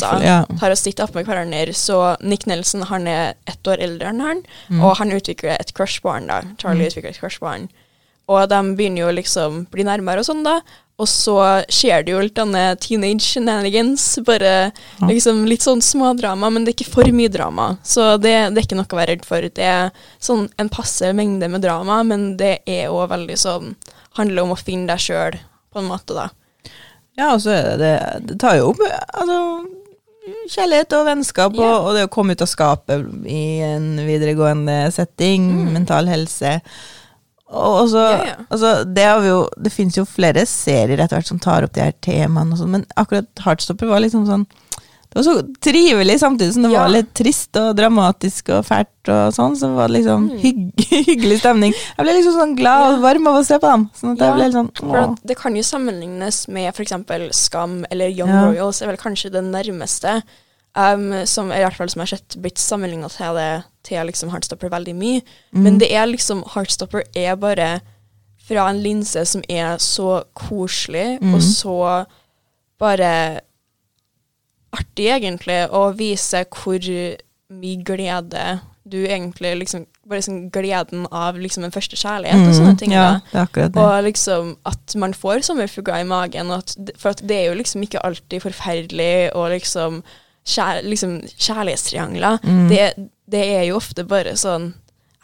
fall. 0.00 0.22
Ja. 0.24 0.44
Har 0.60 0.70
å 0.70 0.76
sitte 0.78 1.02
opp 1.04 1.14
med 1.14 1.26
hverandre. 1.26 1.74
Så 1.74 2.16
Nick 2.22 2.46
Nelson 2.46 2.82
han 2.88 3.06
er 3.06 3.34
ett 3.46 3.62
år 3.66 3.78
eldre 3.84 4.08
enn 4.08 4.20
han, 4.20 4.42
Mm. 4.70 4.82
og 4.84 4.96
han 4.98 5.10
utvikler 5.10 5.56
et 5.60 5.72
crush 5.74 6.00
på 6.02 6.12
han 6.12 6.26
da. 6.26 6.42
Charlie 6.58 6.84
Mm. 6.84 6.90
utvikler 6.92 7.10
et 7.10 7.20
crush 7.20 7.38
på 7.40 7.46
han. 7.50 7.68
Og 8.28 8.48
de 8.48 8.54
begynner 8.76 9.04
jo 9.04 9.12
liksom 9.12 9.66
bli 9.70 9.84
nærmere 9.84 10.18
og 10.20 10.24
sånn, 10.24 10.42
da. 10.44 10.60
Og 10.98 11.06
så 11.08 11.64
skjer 11.68 12.04
det 12.06 12.12
jo 12.12 12.20
litt 12.20 12.34
denne 12.34 12.76
teenage 12.78 13.20
shenanigans. 13.20 14.18
Bare 14.24 14.72
Ja. 15.00 15.06
liksom 15.06 15.44
litt 15.46 15.60
sånn 15.60 15.82
smådrama, 15.82 16.50
men 16.52 16.64
det 16.64 16.80
er 16.80 16.84
ikke 16.84 16.90
for 16.92 17.04
mye 17.04 17.28
drama. 17.28 17.78
Så 17.84 18.16
det, 18.18 18.54
det 18.54 18.58
er 18.58 18.66
ikke 18.66 18.76
noe 18.76 18.84
å 18.86 18.96
være 18.96 19.08
redd 19.08 19.24
for. 19.24 19.40
Det 19.42 19.58
er 19.58 19.90
sånn 20.20 20.48
en 20.58 20.68
passe 20.68 21.02
mengde 21.12 21.50
med 21.50 21.60
drama, 21.62 22.02
men 22.04 22.36
det 22.36 22.60
er 22.66 22.88
òg 22.88 23.08
veldig 23.10 23.36
sånn 23.36 23.74
Handler 24.16 24.42
om 24.44 24.50
å 24.50 24.56
finne 24.56 24.86
deg 24.86 24.98
sjøl, 24.98 25.32
på 25.74 25.78
en 25.80 25.88
måte, 25.88 26.14
da. 26.14 26.28
Ja, 27.18 27.32
og 27.36 27.40
så 27.44 27.50
er 27.54 27.76
det 27.78 27.92
det 28.26 28.38
tar 28.42 28.56
jo 28.58 28.72
opp 28.72 28.80
altså, 28.84 29.36
kjærlighet 30.50 30.96
og 30.98 31.06
vennskap, 31.06 31.54
Ja. 31.58 31.68
og, 31.76 31.86
og 31.90 31.94
det 31.98 32.04
å 32.08 32.10
komme 32.12 32.34
ut 32.34 32.42
av 32.42 32.48
skapet 32.50 33.04
i 33.30 33.60
en 33.62 33.92
videregående 34.06 34.90
setting, 34.94 35.46
mental 35.74 36.08
helse. 36.10 36.56
Og 37.54 37.84
også, 37.84 38.00
Mm. 38.02 38.18
Ja, 38.18 38.26
ja. 38.32 38.36
altså, 38.50 38.70
det, 38.96 39.04
har 39.04 39.20
vi 39.22 39.28
jo, 39.28 39.40
det 39.62 39.72
finnes 39.72 39.96
jo 40.00 40.04
flere 40.08 40.42
serier 40.48 40.98
etter 40.98 41.18
hvert 41.20 41.28
som 41.30 41.38
tar 41.38 41.62
opp 41.66 41.74
de 41.76 41.84
her 41.84 41.92
temaene, 42.02 42.52
og 42.52 42.58
sånt, 42.58 42.70
men 42.74 42.86
akkurat 42.98 43.28
Heartstopper 43.44 43.86
var 43.92 44.00
liksom 44.02 44.24
sånn 44.26 44.46
Det 45.14 45.20
var 45.20 45.26
så 45.28 45.54
trivelig, 45.62 46.16
samtidig 46.20 46.52
som 46.54 46.62
det 46.64 46.72
Ja. 46.72 46.80
var 46.82 46.88
litt 46.90 47.12
trist 47.14 47.56
og 47.56 47.76
dramatisk 47.78 48.48
og 48.50 48.64
fælt 48.66 49.08
og 49.14 49.32
sånn. 49.36 49.54
Så 49.56 49.68
var 49.74 49.86
det 49.88 50.00
liksom 50.02 50.24
Mm. 50.28 50.38
hygg, 50.40 50.86
hyggelig 51.06 51.38
stemning. 51.38 51.72
Jeg 51.72 52.04
ble 52.04 52.14
liksom 52.16 52.34
sånn 52.34 52.56
glad 52.56 52.94
og 52.94 53.00
varm 53.02 53.26
av 53.28 53.36
å 53.38 53.44
se 53.46 53.54
på 53.58 53.70
dem. 53.70 53.90
Sånn 53.94 54.12
at 54.12 54.18
jeg 54.18 54.34
ble 54.34 54.50
sånn 54.52 54.94
at 55.04 55.20
det 55.24 55.36
kan 55.38 55.54
jo 55.54 55.62
sammenlignes 55.62 56.48
med 56.48 56.74
f.eks. 56.74 56.92
Skam 57.30 57.86
eller 57.90 58.08
Young 58.10 58.28
Ja. 58.28 58.46
Royals, 58.50 58.82
er 58.82 58.86
vel 58.90 58.96
kanskje 58.96 59.30
det 59.30 59.44
nærmeste. 59.44 60.22
Um, 60.76 61.24
som 61.24 61.52
i 61.52 61.60
hvert 61.62 61.76
fall 61.76 61.88
som 61.88 62.00
jeg 62.02 62.08
har 62.08 62.18
sett 62.18 62.36
blitt 62.42 62.58
sammenligna 62.58 63.08
til 63.08 63.34
det 63.36 63.64
til 63.84 64.04
liksom 64.08 64.30
Heartstopper 64.32 64.68
veldig 64.68 64.94
mye. 64.96 65.22
Mm. 65.54 65.62
Men 65.62 65.78
det 65.78 65.92
er 65.92 66.06
liksom 66.10 66.42
Heartstopper 66.50 67.04
er 67.14 67.36
bare 67.36 67.80
fra 68.48 68.66
en 68.68 68.82
linse 68.82 69.24
som 69.24 69.42
er 69.48 69.76
så 69.78 70.24
koselig 70.34 71.20
Mm. 71.22 71.34
og 71.36 71.40
så 71.40 72.06
bare 72.80 73.40
artig, 74.74 75.08
egentlig, 75.14 75.60
å 75.70 75.86
vise 75.96 76.44
hvor 76.50 76.78
mye 77.54 77.82
glede 77.86 78.44
du 78.84 78.98
egentlig 79.06 79.54
liksom 79.62 79.86
Bare 80.04 80.18
liksom 80.20 80.50
gleden 80.52 81.06
av 81.16 81.38
liksom 81.40 81.64
en 81.64 81.72
første 81.72 81.96
kjærlighet 81.96 82.42
og 82.44 82.50
sånne 82.58 82.74
ting. 82.76 82.90
Mm, 82.92 82.96
ja, 82.98 83.04
da. 83.06 83.20
det 83.30 83.38
er 83.38 83.46
akkurat 83.46 83.72
det. 83.72 83.80
Og 83.80 84.02
liksom 84.04 84.50
at 84.68 84.94
man 85.00 85.14
får 85.16 85.40
sommerfugler 85.46 86.02
i 86.02 86.04
magen. 86.10 86.50
Og 86.52 86.58
at, 86.60 86.74
for 87.00 87.14
at 87.14 87.22
det 87.24 87.38
er 87.38 87.46
jo 87.46 87.54
liksom 87.56 87.86
ikke 87.86 88.02
alltid 88.04 88.42
forferdelig 88.44 89.30
og 89.32 89.46
liksom, 89.54 90.02
kjær, 90.44 90.82
liksom 90.84 91.14
kjærlighetstriangler. 91.32 92.36
Mm. 92.44 92.68
Det, 92.68 92.90
det 93.32 93.44
er 93.54 93.64
jo 93.70 93.78
ofte 93.80 94.04
bare 94.04 94.36
sånn 94.36 94.74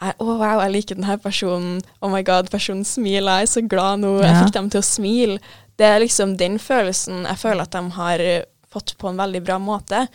jeg- 0.01 0.17
oh, 0.17 0.33
wow, 0.41 0.63
jeg 0.65 0.73
liker 0.79 0.97
denne 0.97 1.19
personen. 1.21 1.81
Oh 2.01 2.09
my 2.09 2.23
god, 2.25 2.49
personen 2.49 2.81
smiler. 2.83 3.43
Jeg 3.43 3.51
er 3.51 3.53
så 3.53 3.61
glad 3.69 4.01
nå. 4.01 4.15
Jeg 4.25 4.33
fikk 4.47 4.53
dem 4.57 4.69
til 4.73 4.81
å 4.81 4.87
smile. 4.89 5.37
Det 5.77 5.85
er 5.85 6.01
liksom 6.01 6.33
den 6.41 6.57
følelsen 6.57 7.27
jeg 7.29 7.37
føler 7.37 7.61
at 7.69 7.77
de 7.77 7.85
har 8.01 8.25
fått 8.71 8.95
på 8.97 9.09
en 9.11 9.17
veldig 9.19 9.41
bra 9.45 9.57
måte. 9.59 10.05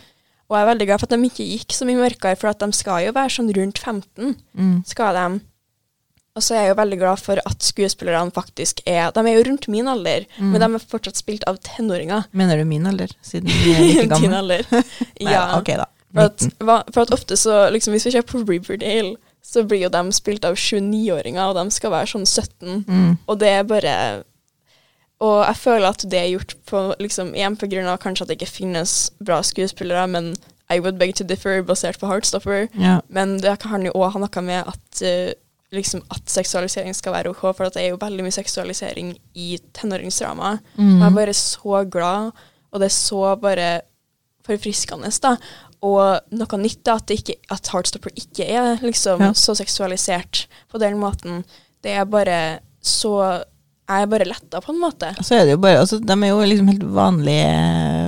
Og 0.49 0.55
jeg 0.57 0.63
er 0.63 0.71
veldig 0.71 0.87
glad 0.87 1.01
for 1.03 1.09
at 1.11 1.17
de 1.19 1.29
ikke 1.29 1.45
gikk 1.51 1.75
så 1.75 1.87
mye 1.89 1.99
mørkere, 1.99 2.37
for 2.39 2.49
at 2.53 2.61
de 2.63 2.69
skal 2.73 3.05
jo 3.07 3.13
være 3.17 3.33
sånn 3.35 3.53
rundt 3.57 3.79
15 3.83 4.37
Mm. 4.57 4.85
skal 4.87 5.15
de. 5.15 5.41
Og 6.37 6.43
så 6.45 6.53
er 6.55 6.67
jeg 6.67 6.69
jo 6.75 6.81
veldig 6.83 6.99
glad 7.01 7.19
for 7.19 7.41
at 7.49 7.63
skuespillerne 7.65 8.31
faktisk 8.37 8.83
er 8.87 9.11
De 9.11 9.21
er 9.25 9.39
jo 9.39 9.45
rundt 9.49 9.69
min 9.73 9.89
alder, 9.89 10.27
Mm. 10.39 10.51
men 10.53 10.61
de 10.61 10.67
er 10.75 10.79
fortsatt 10.87 11.17
spilt 11.17 11.45
av 11.49 11.57
tenåringer. 11.65 12.27
Mener 12.33 12.59
du 12.59 12.65
min 12.65 12.87
alder, 12.87 13.09
siden 13.23 13.49
vi 13.49 13.73
er 13.73 13.81
like 13.81 14.01
Din 14.03 14.09
gamle? 14.09 14.37
alder. 14.37 14.67
Nei, 15.21 15.33
ja. 15.33 15.59
ok 15.59 15.67
da. 15.77 15.87
For 16.15 16.23
at, 16.23 16.93
for 16.93 17.01
at 17.03 17.11
ofte 17.13 17.37
så, 17.37 17.71
liksom, 17.73 17.93
hvis 17.93 18.07
vi 18.07 18.13
ser 18.13 18.23
på 18.23 18.45
Riverdale, 18.49 19.17
så 19.43 19.63
blir 19.67 19.83
jo 19.85 19.89
de 19.89 20.13
spilt 20.13 20.45
av 20.45 20.55
29-åringer, 20.57 21.43
og 21.51 21.55
de 21.59 21.71
skal 21.71 21.91
være 21.91 22.07
sånn 22.07 22.25
17. 22.27 22.85
Mm. 22.87 23.19
Og 23.29 23.39
det 23.39 23.49
er 23.49 23.63
bare 23.65 24.25
Og 25.25 25.39
jeg 25.47 25.57
føler 25.57 25.89
at 25.89 26.05
det 26.13 26.19
er 26.21 26.29
gjort 26.35 26.53
på 26.69 26.83
liksom, 27.01 27.33
igjen 27.35 27.57
av 27.89 27.99
kanskje 28.03 28.27
at 28.27 28.29
det 28.29 28.37
ikke 28.37 28.53
finnes 28.59 28.95
bra 29.25 29.41
skuespillere, 29.45 30.05
men 30.13 30.35
I 30.69 30.81
would 30.83 30.99
beg 30.99 31.15
to 31.17 31.25
differ 31.25 31.63
basert 31.65 32.01
på 32.01 32.09
Heartstopper. 32.11 32.67
Yeah. 32.75 33.01
Men 33.09 33.39
det 33.41 33.55
kan 33.63 33.87
jo 33.87 33.95
òg 33.95 34.17
ha 34.17 34.21
noe 34.21 34.43
med 34.45 34.67
at, 34.67 35.03
uh, 35.03 35.33
liksom, 35.73 36.03
at 36.13 36.27
seksualisering 36.29 36.97
skal 36.97 37.15
være 37.15 37.33
OK, 37.33 37.47
for 37.57 37.71
det 37.71 37.85
er 37.85 37.93
jo 37.95 38.01
veldig 38.03 38.27
mye 38.27 38.35
seksualisering 38.35 39.15
i 39.39 39.57
tenåringsdrama. 39.79 40.59
Mm. 40.77 40.99
Jeg 40.99 41.07
er 41.09 41.17
bare 41.21 41.37
så 41.39 41.85
glad, 41.89 42.45
og 42.73 42.83
det 42.83 42.91
er 42.91 42.99
så 42.99 43.23
bare 43.41 43.71
forfriskende, 44.47 45.11
da. 45.23 45.37
Og 45.87 46.35
noe 46.35 46.59
nytt 46.61 46.83
da, 46.87 46.99
at, 46.99 47.13
ikke, 47.15 47.39
at 47.53 47.73
Heartstopper 47.73 48.13
ikke 48.19 48.47
er 48.51 48.83
liksom 48.85 49.23
yeah. 49.23 49.37
så 49.39 49.55
seksualisert 49.57 50.47
på 50.73 50.83
den 50.83 50.99
måten. 51.01 51.45
Det 51.85 51.95
er 51.95 52.09
bare 52.11 52.41
så 52.83 53.45
Jeg 53.87 54.03
er 54.03 54.09
bare 54.11 54.27
letta, 54.27 54.61
på 54.61 54.73
en 54.73 54.81
måte. 54.83 55.13
Så 55.23 55.37
er 55.37 55.45
det 55.47 55.53
jo 55.55 55.61
bare, 55.63 55.79
altså, 55.85 56.01
De 56.03 56.15
er 56.17 56.33
jo 56.33 56.41
liksom 56.43 56.71
helt 56.73 56.87
vanlige 56.97 57.51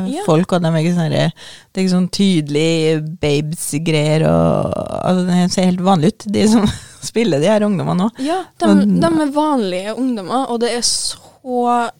Ja. 0.09 0.23
folk, 0.27 0.53
og 0.53 0.63
de 0.63 0.73
er 0.73 0.79
ikke 0.83 0.95
sånn 0.97 1.13
Det 1.15 1.79
er 1.79 1.85
ikke 1.85 1.93
sånn 1.95 2.11
tydelig 2.11 2.73
babes-greier. 3.21 4.25
og 4.27 4.75
altså, 5.05 5.27
Det 5.29 5.53
ser 5.53 5.71
helt 5.71 5.85
vanlig 5.87 6.13
ut, 6.15 6.27
de 6.35 6.49
som 6.49 6.67
spiller 7.11 7.39
de 7.39 7.47
her 7.47 7.63
ungdommene 7.63 8.09
òg. 8.09 8.19
Ja, 8.27 8.43
de, 8.59 8.67
og, 8.67 8.83
de 9.01 9.07
er 9.07 9.33
vanlige 9.33 9.95
ungdommer, 9.95 10.51
og 10.51 10.61
det 10.61 10.75
er 10.75 10.83
så 10.83 11.91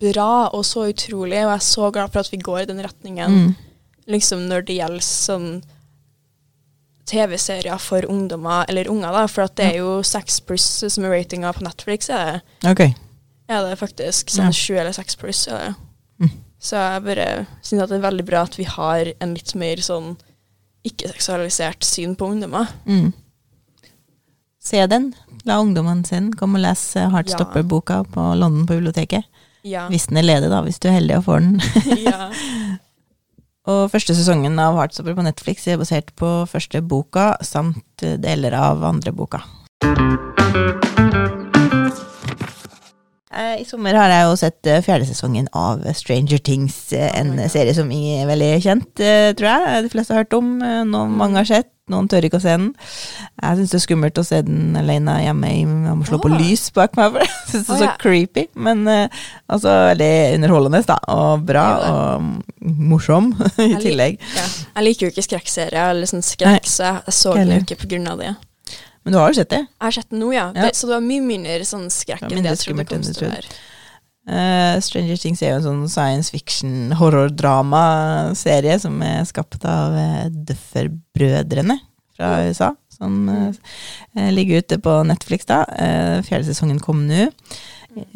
bra 0.00 0.48
og 0.52 0.64
så 0.66 0.88
utrolig, 0.90 1.38
og 1.44 1.52
jeg 1.52 1.54
er 1.54 1.64
så 1.64 1.90
glad 1.94 2.12
for 2.12 2.20
at 2.20 2.32
vi 2.32 2.42
går 2.42 2.60
i 2.62 2.68
den 2.72 2.82
retningen. 2.84 3.30
Mm. 3.30 3.56
liksom 4.08 4.46
når 4.48 4.62
det 4.64 4.76
gjelder 4.78 5.04
sånn 5.04 5.62
TV-serier 7.08 7.78
for 7.80 8.04
ungdommer, 8.08 8.64
eller 8.68 8.88
unger, 8.90 9.12
da, 9.12 9.26
for 9.30 9.46
at 9.46 9.54
det 9.56 9.66
er 9.72 9.78
jo 9.80 9.98
6 10.04 10.40
pluss 10.48 10.66
som 10.92 11.04
er 11.04 11.14
ratinga 11.14 11.52
på 11.56 11.64
Netflix, 11.64 12.08
er 12.12 12.40
det, 12.40 12.72
Ok. 12.72 12.82
Er 13.48 13.64
det 13.64 13.78
faktisk. 13.80 14.32
Sånn 14.32 14.54
sju 14.54 14.76
eller 14.76 14.94
seks 14.96 15.18
pluss, 15.20 15.46
Ja. 15.50 15.74
Mm. 16.18 16.32
Så 16.58 16.74
jeg 16.74 17.02
bare 17.04 17.26
syns 17.62 17.86
det 17.86 17.94
er 17.94 18.02
veldig 18.02 18.24
bra 18.26 18.40
at 18.42 18.56
vi 18.58 18.64
har 18.66 19.12
en 19.22 19.34
litt 19.36 19.52
mer 19.54 19.78
sånn 19.78 20.16
ikke-seksualisert 20.88 21.86
syn 21.86 22.16
på 22.18 22.32
ungdommer. 22.32 22.66
Mm. 22.84 23.12
Se 24.58 24.82
den. 24.90 25.12
La 25.46 25.60
ungdommen 25.62 26.02
sin 26.04 26.32
komme 26.34 26.58
og 26.58 26.64
lese 26.66 27.06
Heartstopper-boka 27.12 28.02
på 28.10 28.26
London 28.40 28.66
på 28.66 28.74
biblioteket. 28.74 29.24
Ja. 29.62 29.86
Hvis 29.88 30.08
den 30.10 30.18
er 30.18 30.26
ledig, 30.26 30.50
da, 30.50 30.60
hvis 30.66 30.82
du 30.82 30.88
er 30.90 30.98
heldig 30.98 31.20
og 31.20 31.26
får 31.28 31.46
den. 31.46 31.60
ja. 32.10 32.28
Og 33.68 33.84
første 33.92 34.16
sesongen 34.16 34.58
av 34.62 34.78
Heartstopper 34.80 35.16
på 35.16 35.26
Netflix 35.26 35.68
er 35.68 35.80
basert 35.80 36.10
på 36.18 36.32
første 36.50 36.82
boka, 36.82 37.34
samt 37.44 38.06
deler 38.24 38.58
av 38.58 38.82
andre 38.88 39.14
boka. 39.14 39.44
Eh, 43.30 43.60
I 43.60 43.64
sommer 43.68 43.92
har 43.98 44.08
jeg 44.08 44.24
jo 44.24 44.36
sett 44.40 44.66
eh, 44.72 44.78
fjerde 44.84 45.04
sesongen 45.08 45.48
av 45.52 45.82
Stranger 45.94 46.38
Things, 46.40 46.78
En 46.96 47.34
Oh 47.36 47.48
serie 47.52 47.74
som 47.76 47.90
er 47.92 48.24
veldig 48.30 48.52
kjent, 48.64 49.00
eh, 49.04 49.32
tror 49.36 49.50
jeg. 49.52 49.82
De 49.84 49.90
fleste 49.92 50.14
har 50.14 50.22
hørt 50.24 50.32
om, 50.38 50.54
eh, 50.64 50.80
noen 50.88 51.12
mange 51.18 51.36
har 51.42 51.44
sett, 51.44 51.68
noen 51.92 52.08
tør 52.08 52.24
ikke 52.24 52.36
å 52.40 52.42
se 52.44 52.54
den. 52.56 52.70
Jeg 53.42 53.58
syns 53.58 53.70
det 53.74 53.78
er 53.78 53.84
skummelt 53.84 54.18
å 54.20 54.24
se 54.24 54.40
den 54.44 54.74
alene 54.76 55.18
hjemme. 55.24 55.50
Jeg 55.52 55.68
må 55.68 56.04
slå 56.08 56.18
på 56.24 56.32
Ah. 56.32 56.38
lys 56.40 56.70
bak 56.72 56.96
meg, 56.96 57.12
for 57.12 57.20
jeg 57.26 57.52
syns 57.52 57.52
det 57.52 57.60
er 57.60 57.76
så 57.76 57.78
så 57.78 57.84
ja. 57.84 57.94
creepy. 58.00 58.46
Men 58.56 58.88
eh, 58.88 59.08
altså 59.48 59.76
veldig 59.92 60.10
underholdende, 60.40 60.82
da, 60.88 60.98
og 61.12 61.44
bra, 61.48 61.66
og 61.84 62.42
morsom 62.64 63.34
i 63.58 63.68
Jeg 63.68 63.68
liker, 63.76 63.84
tillegg. 63.90 64.18
ja. 64.40 64.48
Jeg 64.76 64.88
liker 64.88 65.06
jo 65.06 65.12
ikke 65.12 65.28
skrekkserier 65.28 65.90
eller 65.92 66.08
sånn 66.08 66.24
skrekk, 66.24 66.64
så 66.64 66.84
jeg- 66.94 67.12
så 67.20 67.34
den 67.36 67.48
jo 67.60 67.64
ikke 67.68 67.82
på 67.84 67.92
av 68.08 68.18
det. 68.24 68.36
Men 69.08 69.16
du 69.16 69.22
har 69.22 69.32
jo 69.32 69.38
sett 69.40 69.48
det. 69.54 69.64
Jeg 69.64 69.86
har 69.86 69.94
sett 69.96 70.10
den 70.12 70.20
nå, 70.20 70.28
ja. 70.36 70.50
Ja. 70.52 70.68
Det, 70.68 70.76
så 70.76 70.88
det 70.90 70.98
var 70.98 71.04
mye 71.08 71.24
mindre 71.24 71.64
sånn 71.64 71.86
skrekk 71.88 72.26
enn 72.28 72.44
det 72.44 72.50
jeg 72.52 72.60
trodde 72.66 72.82
det 72.84 72.90
kom 72.90 73.06
til 73.06 73.24
å 73.24 73.30
være. 73.32 73.58
Uh, 74.28 74.76
Stranger 74.84 75.16
Things 75.16 75.40
er 75.40 75.54
jo 75.54 75.60
en 75.62 75.64
sånn 75.64 75.84
science 75.88 76.28
fiction 76.34 76.92
horrordramaserie 76.98 78.74
som 78.82 79.00
er 79.00 79.22
skapt 79.24 79.64
av 79.64 79.96
uh, 79.96 80.26
Duffer-brødrene 80.28 81.78
fra 82.12 82.34
USA. 82.44 82.74
Som 82.98 83.28
eh, 83.30 84.30
ligger 84.34 84.58
ute 84.58 84.80
på 84.82 84.92
Netflix, 85.06 85.46
da. 85.46 85.62
Uh, 85.70 86.18
fjerde 86.26 86.48
sesongen 86.50 86.80
kom 86.82 87.04
nå, 87.06 87.28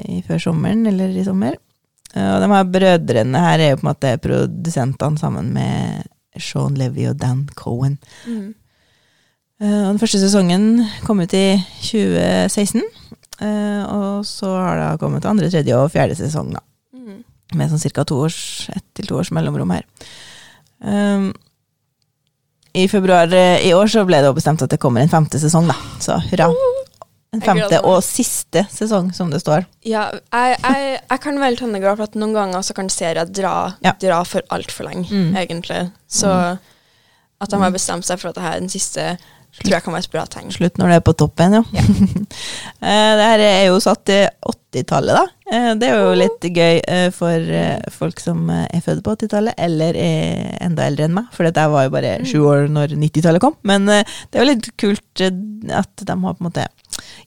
i, 0.03 0.21
før 0.27 0.43
sommeren, 0.51 0.83
eller 0.91 1.15
i 1.15 1.25
sommer. 1.25 1.55
Og 2.13 2.43
de 2.43 2.49
her 2.51 2.67
brødrene 2.69 3.41
her 3.41 3.63
er 3.63 3.71
jo 3.71 3.79
på 3.79 3.87
en 3.87 3.89
måte 3.89 4.11
produsentene 4.21 5.17
sammen 5.23 5.53
med 5.55 6.03
Sean 6.37 6.75
Levy 6.77 7.07
og 7.09 7.17
Dan 7.23 7.47
Cohen. 7.57 7.95
Mm. 8.27 8.51
Eh, 9.61 9.69
den 9.91 9.99
første 10.01 10.19
sesongen 10.23 10.85
kom 11.07 11.21
ut 11.23 11.35
i 11.35 11.59
2016. 11.83 12.83
eh, 13.43 13.83
og 13.93 14.25
så 14.27 14.51
har 14.57 14.77
det 14.81 15.01
kommet 15.01 15.25
andre, 15.29 15.51
tredje 15.51 15.77
og 15.77 15.91
fjerde 15.93 16.17
sesong, 16.19 16.53
da. 16.55 16.61
Mm. 16.97 17.23
Med 17.55 17.71
sånn 17.71 17.83
ca. 17.93 18.03
ett 18.77 18.85
til 18.95 19.07
to 19.07 19.19
års 19.19 19.31
mellomrom 19.31 19.71
her. 19.71 19.83
Um, 20.81 21.33
I 22.75 22.87
februar 22.89 23.31
eh, 23.33 23.67
i 23.69 23.73
år 23.75 23.87
så 23.87 24.05
ble 24.07 24.23
det 24.23 24.35
bestemt 24.35 24.63
at 24.63 24.71
det 24.71 24.81
kommer 24.81 25.01
en 25.03 25.09
femte 25.13 25.39
sesong, 25.39 25.69
da. 25.69 25.75
Så 26.01 26.17
hurra. 26.31 26.49
En 27.33 27.41
femte 27.41 27.79
og 27.85 28.03
siste 28.05 28.67
sesong, 28.69 29.13
som 29.15 29.31
det 29.31 29.41
står. 29.41 29.65
Ja, 29.89 30.11
jeg, 30.13 30.59
jeg, 30.63 30.99
jeg 31.11 31.21
kan 31.21 31.39
være 31.41 31.55
litt 31.55 31.81
glad 31.81 31.97
for 31.97 32.05
at 32.05 32.15
noen 32.21 32.35
ganger 32.35 32.61
så 32.63 32.75
kan 32.77 32.89
serier 32.93 33.25
dra, 33.25 33.75
Ja. 33.81 33.93
dra 34.01 34.23
for 34.25 34.43
altfor 34.51 34.85
lenge, 34.85 35.09
Mm. 35.09 35.37
egentlig. 35.37 35.91
Så 36.09 36.29
at 37.41 37.51
de 37.51 37.57
har 37.57 37.71
bestemt 37.73 38.05
seg 38.05 38.21
for 38.21 38.29
at 38.29 38.35
det 38.37 38.43
her 38.45 38.57
er 38.57 38.61
den 38.61 38.69
siste, 38.69 39.19
tror 39.61 39.75
jeg 39.75 39.83
kan 39.85 39.93
være 39.95 40.05
et 40.07 40.13
bra 40.15 40.25
tegn. 40.33 40.51
Slutt 40.55 40.79
når 40.81 40.89
det 40.89 40.97
er 40.97 41.05
på 41.05 41.13
toppen, 41.21 41.59
ja. 41.59 41.63
Ja. 41.77 41.83
Eh, 42.83 43.13
det 43.15 43.27
her 43.29 43.41
er 43.47 43.67
jo 43.69 43.77
satt 43.79 44.01
til 44.09 44.25
80-tallet, 44.49 45.15
da. 45.15 45.27
Eh, 45.53 45.75
Det 45.79 45.87
er 45.87 46.01
jo 46.01 46.15
litt 46.19 46.43
gøy 46.57 46.81
eh, 46.89 47.11
for 47.15 47.45
folk 47.95 48.19
som 48.19 48.49
er 48.51 48.81
født 48.83 49.05
på 49.07 49.13
80-tallet, 49.15 49.55
eller 49.63 49.95
er 49.95 50.57
enda 50.67 50.89
eldre 50.89 51.07
enn 51.07 51.15
meg, 51.15 51.29
for 51.37 51.47
jeg 51.47 51.55
var 51.77 51.85
jo 51.87 51.93
bare 51.95 52.15
Mm. 52.23 52.27
sju 52.27 52.39
år 52.49 52.67
når 52.73 52.97
90-tallet 52.99 53.41
kom. 53.45 53.55
Men 53.63 53.87
det 53.87 54.35
er 54.35 54.43
jo 54.43 54.49
litt 54.51 54.71
kult 54.81 55.23
at 55.23 56.03
de 56.03 56.17
har 56.25 56.35
på 56.35 56.43
en 56.43 56.49
måte 56.51 56.67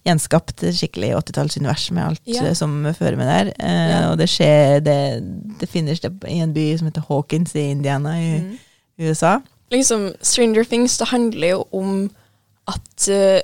gjenskapt 0.05 0.65
skikkelig 0.75 1.13
80-tallsunivers 1.21 1.87
med 1.95 2.03
alt 2.09 2.21
Ja. 2.25 2.53
som 2.53 2.83
fører 2.97 3.15
med 3.17 3.27
der. 3.31 3.53
Ja. 3.59 4.11
Og 4.11 4.17
det 4.19 4.27
skjer 4.29 4.83
Det, 4.83 4.99
det 5.59 5.69
finner 5.71 5.95
sted 5.95 6.19
i 6.27 6.39
en 6.43 6.53
by 6.53 6.67
som 6.77 6.87
heter 6.89 7.05
Hawkins 7.07 7.55
i 7.55 7.69
Indiana, 7.71 8.17
i 8.19 8.39
Mm. 8.41 8.57
USA. 8.99 9.37
Liksom, 9.73 10.13
Stranger 10.21 10.63
Things 10.63 10.97
det 11.01 11.09
handler 11.09 11.55
jo 11.55 11.61
om 11.73 11.93
at 12.69 13.07
uh, 13.09 13.41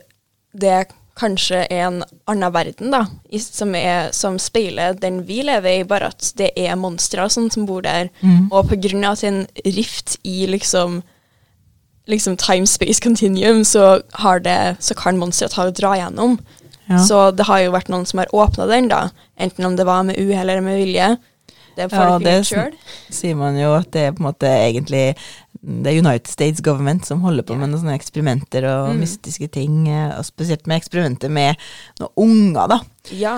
det 0.54 0.82
kanskje 1.20 1.66
er 1.70 1.86
en 1.86 2.04
annen 2.30 2.54
verden, 2.54 2.92
da, 2.94 3.04
som, 3.44 3.76
er, 3.76 4.10
som 4.16 4.40
speiler 4.42 4.96
den 4.98 5.22
vi 5.28 5.42
lever 5.46 5.82
i, 5.82 5.88
bare 5.88 6.10
at 6.14 6.32
det 6.40 6.52
er 6.58 6.80
monstre 6.80 7.26
og 7.26 7.34
sånn 7.34 7.52
som 7.54 7.68
bor 7.70 7.84
der. 7.86 8.10
Mm. 8.22 8.48
Og 8.50 8.72
er 8.74 9.28
en 9.28 9.44
rift 9.66 10.18
i 10.24 10.48
liksom 10.50 11.02
liksom 12.12 12.38
time-space 12.38 13.02
continuum, 13.02 13.64
så, 13.66 14.02
har 14.12 14.40
det, 14.40 14.76
så 14.80 14.96
kan 14.98 15.20
monstre 15.22 15.48
ta 15.52 15.68
og 15.70 15.76
dra 15.78 15.94
gjennom. 15.96 16.40
Ja. 16.90 17.00
Så 17.06 17.20
det 17.32 17.48
har 17.48 17.62
jo 17.64 17.76
vært 17.76 17.92
noen 17.94 18.08
som 18.10 18.20
har 18.20 18.34
åpna 18.36 18.68
den, 18.68 18.90
da. 18.92 19.10
Enten 19.40 19.68
om 19.68 19.78
det 19.78 19.86
var 19.88 20.04
med 20.08 20.20
uhell 20.20 20.50
eller 20.50 20.66
med 20.66 20.80
vilje. 20.82 21.14
Det 21.78 21.88
Ja, 21.92 22.18
det 22.20 22.34
er 22.42 22.44
sier 23.16 23.38
man 23.40 23.56
jo 23.56 23.72
at 23.78 23.88
det 23.94 24.02
er 24.10 24.16
på 24.16 24.20
en 24.20 24.28
måte 24.28 24.50
egentlig 24.50 25.14
det 25.62 25.92
er 25.92 26.00
United 26.02 26.28
States 26.28 26.62
government 26.66 27.06
som 27.06 27.22
holder 27.22 27.44
på 27.46 27.56
med 27.56 27.70
noen 27.70 27.82
sånne 27.84 27.98
eksperimenter 28.00 28.66
og 28.66 28.90
Mm. 28.96 29.00
mystiske 29.04 29.48
ting, 29.52 29.88
eh, 29.88 30.18
og 30.18 30.26
spesielt 30.26 30.66
med 30.68 30.82
eksperimenter 30.82 31.30
med 31.30 31.56
noen 32.00 32.12
unger, 32.18 32.68
da. 32.68 32.80
Ja. 33.12 33.36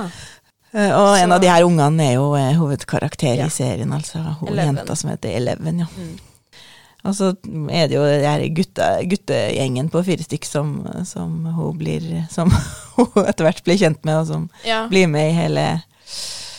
Og 0.74 0.92
Og 0.98 1.18
en 1.20 1.32
av 1.32 1.42
de 1.42 1.48
her 1.52 1.64
ungene 1.64 2.02
er 2.02 2.14
jo 2.16 2.34
eh, 2.36 2.54
hovedkarakter 2.58 3.36
Ja. 3.38 3.46
i 3.46 3.50
serien, 3.50 3.92
altså 3.94 4.24
hun 4.40 4.50
Eleven. 4.50 4.76
jenta 4.78 4.96
som 4.96 5.10
heter 5.12 5.36
Eleven, 5.36 5.80
ja. 5.80 5.86
Mm. 5.98 6.20
Og 7.06 7.14
så 7.16 7.36
er 7.70 7.88
det 7.90 7.96
jo 7.98 8.04
det 8.06 8.24
her 8.26 8.48
gutta, 8.56 9.04
guttegjengen 9.04 9.90
på 9.92 10.04
fire 10.06 10.24
stykk 10.24 10.46
som, 10.46 10.88
som 11.04 11.46
hun 11.46 11.78
blir 11.78 12.28
Som 12.32 12.50
hun 12.96 13.26
etter 13.28 13.44
hvert 13.44 13.62
blir 13.66 13.78
kjent 13.78 14.06
med, 14.06 14.16
og 14.22 14.28
som 14.28 14.50
Ja. 14.66 14.88
blir 14.88 15.08
med 15.08 15.30
i 15.30 15.36
hele 15.36 15.84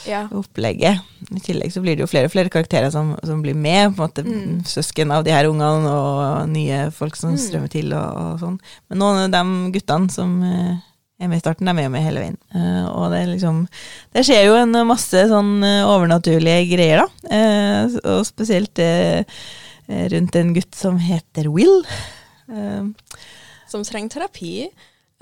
ja. 0.06 0.24
opplegget. 0.32 1.00
I 1.34 1.40
tillegg 1.40 1.72
så 1.72 1.80
blir 1.84 1.96
det 1.96 2.04
jo 2.04 2.10
flere 2.10 2.28
og 2.28 2.32
flere 2.34 2.50
karakterer 2.52 2.90
som, 2.92 3.14
som 3.24 3.42
blir 3.42 3.54
med. 3.56 3.94
på 3.96 4.02
en 4.02 4.08
måte 4.08 4.24
Mm. 4.24 4.64
Søsken 4.68 5.10
av 5.12 5.24
de 5.24 5.32
her 5.32 5.46
ungene 5.48 5.90
og 5.90 6.48
nye 6.48 6.90
folk 6.92 7.16
som 7.16 7.32
Mm. 7.34 7.38
strømmer 7.38 7.70
til 7.72 7.92
og, 7.92 8.16
og 8.24 8.40
sånn. 8.40 8.58
Men 8.90 8.98
noen 8.98 9.22
av 9.24 9.30
de 9.34 9.72
guttene 9.78 10.10
som 10.10 10.42
eh, 10.42 10.76
er 11.20 11.28
med 11.28 11.38
i 11.38 11.40
starten, 11.44 11.66
de 11.66 11.82
er 11.84 11.88
med 11.88 12.02
hele 12.04 12.20
veien. 12.20 12.38
Eh, 12.54 12.86
og 12.90 13.10
det 13.12 13.20
er 13.22 13.30
liksom 13.32 13.66
Det 14.12 14.24
skjer 14.26 14.46
jo 14.48 14.54
en 14.60 14.72
masse 14.86 15.26
sånn 15.30 15.52
eh, 15.64 15.84
overnaturlige 15.88 16.68
greier, 16.76 17.04
da. 17.04 18.10
Og 18.14 18.24
spesielt 18.26 18.78
rundt 19.88 20.36
en 20.36 20.54
gutt 20.56 20.74
som 20.74 20.96
heter 20.98 21.50
Will. 21.52 21.82
Som 23.68 23.84
trenger 23.84 24.08
terapi. 24.14 24.68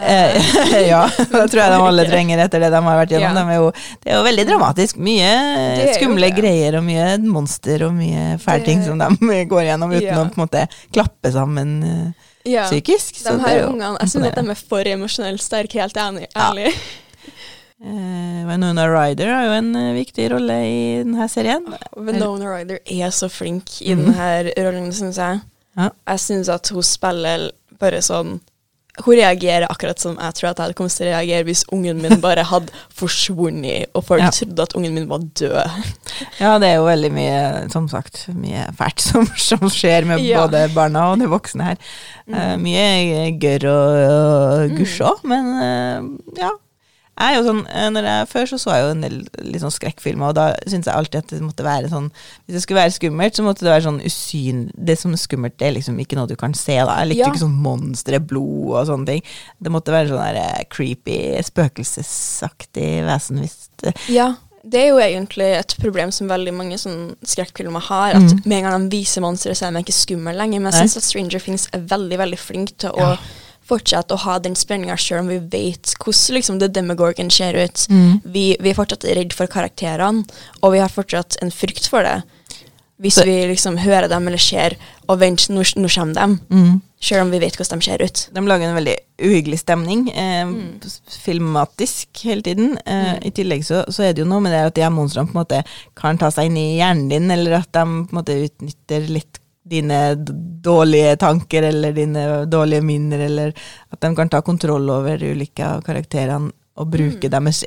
Eh, 0.01 0.37
ja, 0.89 1.03
det 1.19 1.51
tror 1.53 1.61
jeg 1.63 1.71
de 1.75 1.79
alle 1.87 2.05
trenger 2.09 2.41
etter 2.47 2.61
det 2.65 2.71
de 2.75 2.81
har 2.83 2.97
vært 3.03 3.13
gjennom. 3.15 3.37
Ja. 3.37 3.43
De 3.45 3.53
er 3.55 3.61
jo, 3.61 3.69
det 4.03 4.11
er 4.13 4.17
jo 4.19 4.25
veldig 4.27 4.47
dramatisk. 4.49 4.97
Mye 4.99 5.93
skumle 5.99 6.31
greier 6.35 6.79
og 6.81 6.85
mye 6.87 7.19
monster 7.27 7.85
og 7.87 7.95
mye 7.95 8.39
fæle 8.43 8.65
ting 8.67 8.83
som 8.87 8.99
de 8.99 9.45
går 9.53 9.69
gjennom 9.69 9.93
uten 9.95 10.09
Ja. 10.09 10.19
å 10.25 10.27
på 10.33 10.41
en 10.41 10.45
måte 10.47 10.65
klappe 10.93 11.33
sammen 11.35 11.77
eh, 11.87 12.29
Ja. 12.51 12.65
psykisk. 12.67 13.21
så 13.21 13.37
De 13.37 13.45
er 13.45 13.49
her 13.61 13.69
ungene, 13.69 13.95
jeg 14.01 14.09
syns 14.17 14.27
at 14.33 14.41
de 14.41 14.51
er 14.51 14.59
for 14.59 14.89
emosjonelt 14.97 15.45
sterke, 15.45 15.79
helt 15.85 15.95
enig. 15.97 16.27
Ja. 16.35 16.49
ærlig. 16.51 16.73
Eh, 17.83 18.87
Ryder 18.93 19.27
har 19.27 19.45
jo 19.47 19.53
en 19.59 19.73
viktig 19.97 20.29
rolle 20.31 20.55
i 20.67 21.03
denne 21.03 21.29
serien. 21.31 21.65
Venona 21.97 22.47
Ryder 22.57 22.79
er 22.87 23.11
så 23.11 23.29
flink 23.31 23.81
i 23.83 23.95
Mhm. 23.95 24.05
denne 24.13 24.53
rollen, 24.57 24.93
syns 24.93 25.17
jeg. 25.19 25.41
Ja. 25.77 25.91
Jeg 26.07 26.19
syns 26.19 26.49
at 26.49 26.69
hun 26.69 26.83
spiller 26.83 27.51
bare 27.81 27.99
sånn 28.03 28.41
Hun 29.01 29.15
reagerer 29.17 29.65
akkurat 29.73 29.97
som 30.03 30.19
jeg 30.21 30.35
tror 30.37 30.51
at 30.51 30.59
jeg 30.59 30.67
hadde 30.67 30.75
kommet 30.77 30.93
til 30.93 31.07
å 31.07 31.13
reagere 31.15 31.47
hvis 31.49 31.63
ungen 31.73 32.03
min 32.05 32.19
bare 32.21 32.43
hadde 32.45 32.75
forsvunnet, 32.93 33.87
og 33.97 34.05
folk 34.05 34.21
Ja. 34.21 34.29
trodde 34.37 34.67
at 34.67 34.75
ungen 34.77 34.93
min 34.93 35.07
var 35.09 35.23
død. 35.41 35.79
Ja, 36.39 36.59
det 36.61 36.69
er 36.69 36.75
jo 36.77 36.85
veldig 36.85 37.11
mye, 37.17 37.39
som 37.73 37.87
sagt, 37.89 38.27
mye 38.37 38.67
fælt 38.77 39.01
som, 39.01 39.25
som 39.49 39.65
skjer 39.73 40.05
med 40.05 40.21
Ja. 40.21 40.43
både 40.45 40.67
barna 40.75 41.07
og 41.15 41.23
de 41.25 41.31
voksne 41.33 41.71
her. 41.71 41.81
Mm. 42.29 42.37
Uh, 42.37 42.57
mye 42.61 43.33
gørr 43.41 43.65
og, 43.73 43.97
og 44.13 44.77
gusj 44.77 45.01
òg, 45.09 45.25
men 45.25 45.49
uh, 45.57 46.13
ja. 46.37 46.53
Jeg 47.21 47.29
er 47.29 47.37
jo 47.37 47.43
sånn, 47.45 47.67
eh, 47.69 47.89
når 47.93 48.07
jeg, 48.09 48.29
Før 48.31 48.47
så 48.49 48.57
så 48.59 48.71
jeg 48.73 48.85
jo 48.87 48.91
en 48.95 49.03
del 49.05 49.17
litt 49.45 49.61
sånn 49.63 49.71
skrekkfilmer, 49.75 50.31
og 50.31 50.35
da 50.35 50.47
syntes 50.67 50.89
jeg 50.89 50.97
alltid 50.97 51.19
at 51.21 51.29
det 51.35 51.41
måtte 51.45 51.63
være 51.67 51.91
sånn 51.93 52.07
Hvis 52.47 52.55
det 52.57 52.63
skulle 52.65 52.81
være 52.81 52.95
skummelt, 52.97 53.37
så 53.37 53.45
måtte 53.45 53.67
det 53.67 53.73
være 53.75 53.85
sånn 53.85 54.01
usyn... 54.09 54.63
Det 54.75 54.97
som 54.99 55.13
er 55.13 55.21
skummelt, 55.21 55.59
det 55.61 55.67
er 55.69 55.75
liksom 55.77 55.99
ikke 56.01 56.17
noe 56.17 56.27
du 56.31 56.37
kan 56.41 56.55
se. 56.55 56.79
da 56.81 56.97
Jeg 57.03 57.11
likte 57.13 57.21
Ja. 57.27 57.29
ikke 57.35 57.45
sånn 57.45 57.61
monstre, 57.63 58.19
blod 58.19 58.73
og 58.81 58.87
sånne 58.89 59.07
ting. 59.07 59.23
Det 59.61 59.71
måtte 59.71 59.93
være 59.93 60.09
sånn 60.09 60.25
der 60.25 60.41
eh, 60.41 60.65
creepy, 60.73 61.19
spøkelsesaktig 61.43 62.89
vesen 63.07 63.43
hvis 63.43 63.69
det 63.83 63.93
Ja, 64.13 64.33
det 64.65 64.79
er 64.81 64.89
jo 64.93 64.99
egentlig 65.03 65.49
et 65.59 65.75
problem 65.83 66.13
som 66.15 66.29
veldig 66.31 66.53
mange 66.55 66.77
sånn 66.79 67.15
skrekkfilmer 67.27 67.83
har. 67.89 68.15
At 68.15 68.23
Mm. 68.33 68.43
med 68.47 68.59
en 68.59 68.71
gang 68.71 68.89
de 68.89 68.97
viser 68.99 69.21
monstre, 69.21 69.51
så 69.55 69.67
er 69.67 69.73
de 69.73 69.83
ikke 69.83 69.93
skumle 69.93 70.35
lenger. 70.37 70.61
Men 70.61 70.73
jeg 70.73 70.83
syns 70.89 70.97
at 70.97 71.03
Stranger 71.03 71.39
Things 71.41 71.69
er 71.73 71.81
veldig 71.81 72.19
veldig 72.19 72.39
flink 72.39 72.77
til 72.79 72.93
Ja. 72.97 73.17
Å 73.63 73.67
fortsette 73.79 74.13
å 74.15 74.19
ha 74.25 74.39
den 74.43 74.55
spenninga, 74.59 74.97
sjøl 74.99 75.21
om 75.21 75.29
vi 75.29 75.39
vet 75.39 75.95
hvordan 76.03 76.35
liksom, 76.37 76.59
The 76.61 76.69
Demogorgon 76.69 77.31
ser 77.31 77.55
ut. 77.55 77.87
Mm. 77.89 78.21
Vi, 78.25 78.57
vi 78.61 78.71
er 78.71 78.75
fortsatt 78.75 79.05
redd 79.05 79.33
for 79.33 79.47
karakterene, 79.47 80.25
og 80.63 80.73
vi 80.73 80.79
har 80.83 80.89
fortsatt 80.93 81.39
en 81.43 81.51
frykt 81.51 81.89
for 81.89 82.03
det. 82.03 82.23
Hvis 83.03 83.15
Så- 83.19 83.25
vi 83.25 83.47
liksom 83.47 83.79
hører 83.79 84.09
dem 84.09 84.29
eller 84.29 84.39
ser 84.39 84.77
og 85.09 85.19
vent, 85.19 85.49
nå, 85.51 85.63
nå 85.77 85.89
kommer 85.89 86.15
de. 86.15 86.39
Mm. 86.55 86.81
Selv 87.03 87.23
om 87.23 87.31
vi 87.33 87.39
vet 87.41 87.57
hvordan 87.57 87.81
de 87.81 87.85
ser 87.85 88.03
ut. 88.03 88.29
De 88.33 88.41
lager 88.41 88.69
en 88.69 88.77
veldig 88.77 88.97
uhyggelig 89.19 89.59
stemning, 89.59 90.09
eh, 90.15 90.45
Mm. 90.45 90.79
filmatisk 91.25 92.23
hele 92.25 92.43
tiden. 92.43 92.79
Eh, 92.87 93.15
Mm. 93.15 93.25
I 93.27 93.31
tillegg 93.31 93.65
så, 93.65 93.85
så 93.89 94.05
er 94.05 94.13
det 94.13 94.23
jo 94.23 94.29
noe 94.29 94.41
med 94.41 94.53
det 94.53 94.67
at 94.67 94.75
de 94.75 94.83
her 94.83 94.91
monstrene 94.91 95.27
på 95.27 95.35
en 95.37 95.45
måte 95.45 95.65
kan 95.97 96.19
ta 96.19 96.31
seg 96.31 96.47
inn 96.47 96.57
i 96.57 96.79
hjernen 96.79 97.09
din, 97.11 97.31
eller 97.31 97.55
at 97.61 97.73
de 97.73 97.81
på 97.81 98.13
en 98.13 98.19
måte 98.23 98.37
utnytter 98.49 99.09
litt 99.09 99.39
dine 99.65 100.15
dårlige 100.63 101.17
tanker 101.23 101.63
eller 101.69 101.93
dine 101.95 102.25
dårlige 102.51 102.83
minner, 102.83 103.19
eller 103.29 103.53
at 103.93 104.01
de 104.01 104.11
kan 104.17 104.29
ta 104.29 104.41
kontroll 104.43 104.89
over 104.91 105.23
ulike 105.23 105.63
av 105.67 105.83
karakterene 105.87 106.51
og 106.77 106.91
bruke 106.91 107.29
Mm. 107.29 107.31
deres 107.31 107.65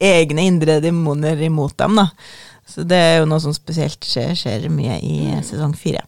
egne 0.00 0.42
indre 0.46 0.80
demoner 0.80 1.36
imot 1.42 1.76
dem. 1.76 1.96
da. 1.96 2.08
Så 2.66 2.82
det 2.86 2.96
er 2.98 3.18
jo 3.20 3.26
noe 3.26 3.40
som 3.40 3.52
spesielt 3.54 4.00
skjer, 4.00 4.34
skjer 4.34 4.68
mye 4.68 4.98
i 5.02 5.34
Mm. 5.36 5.42
sesong 5.42 5.74
fire. 5.76 6.02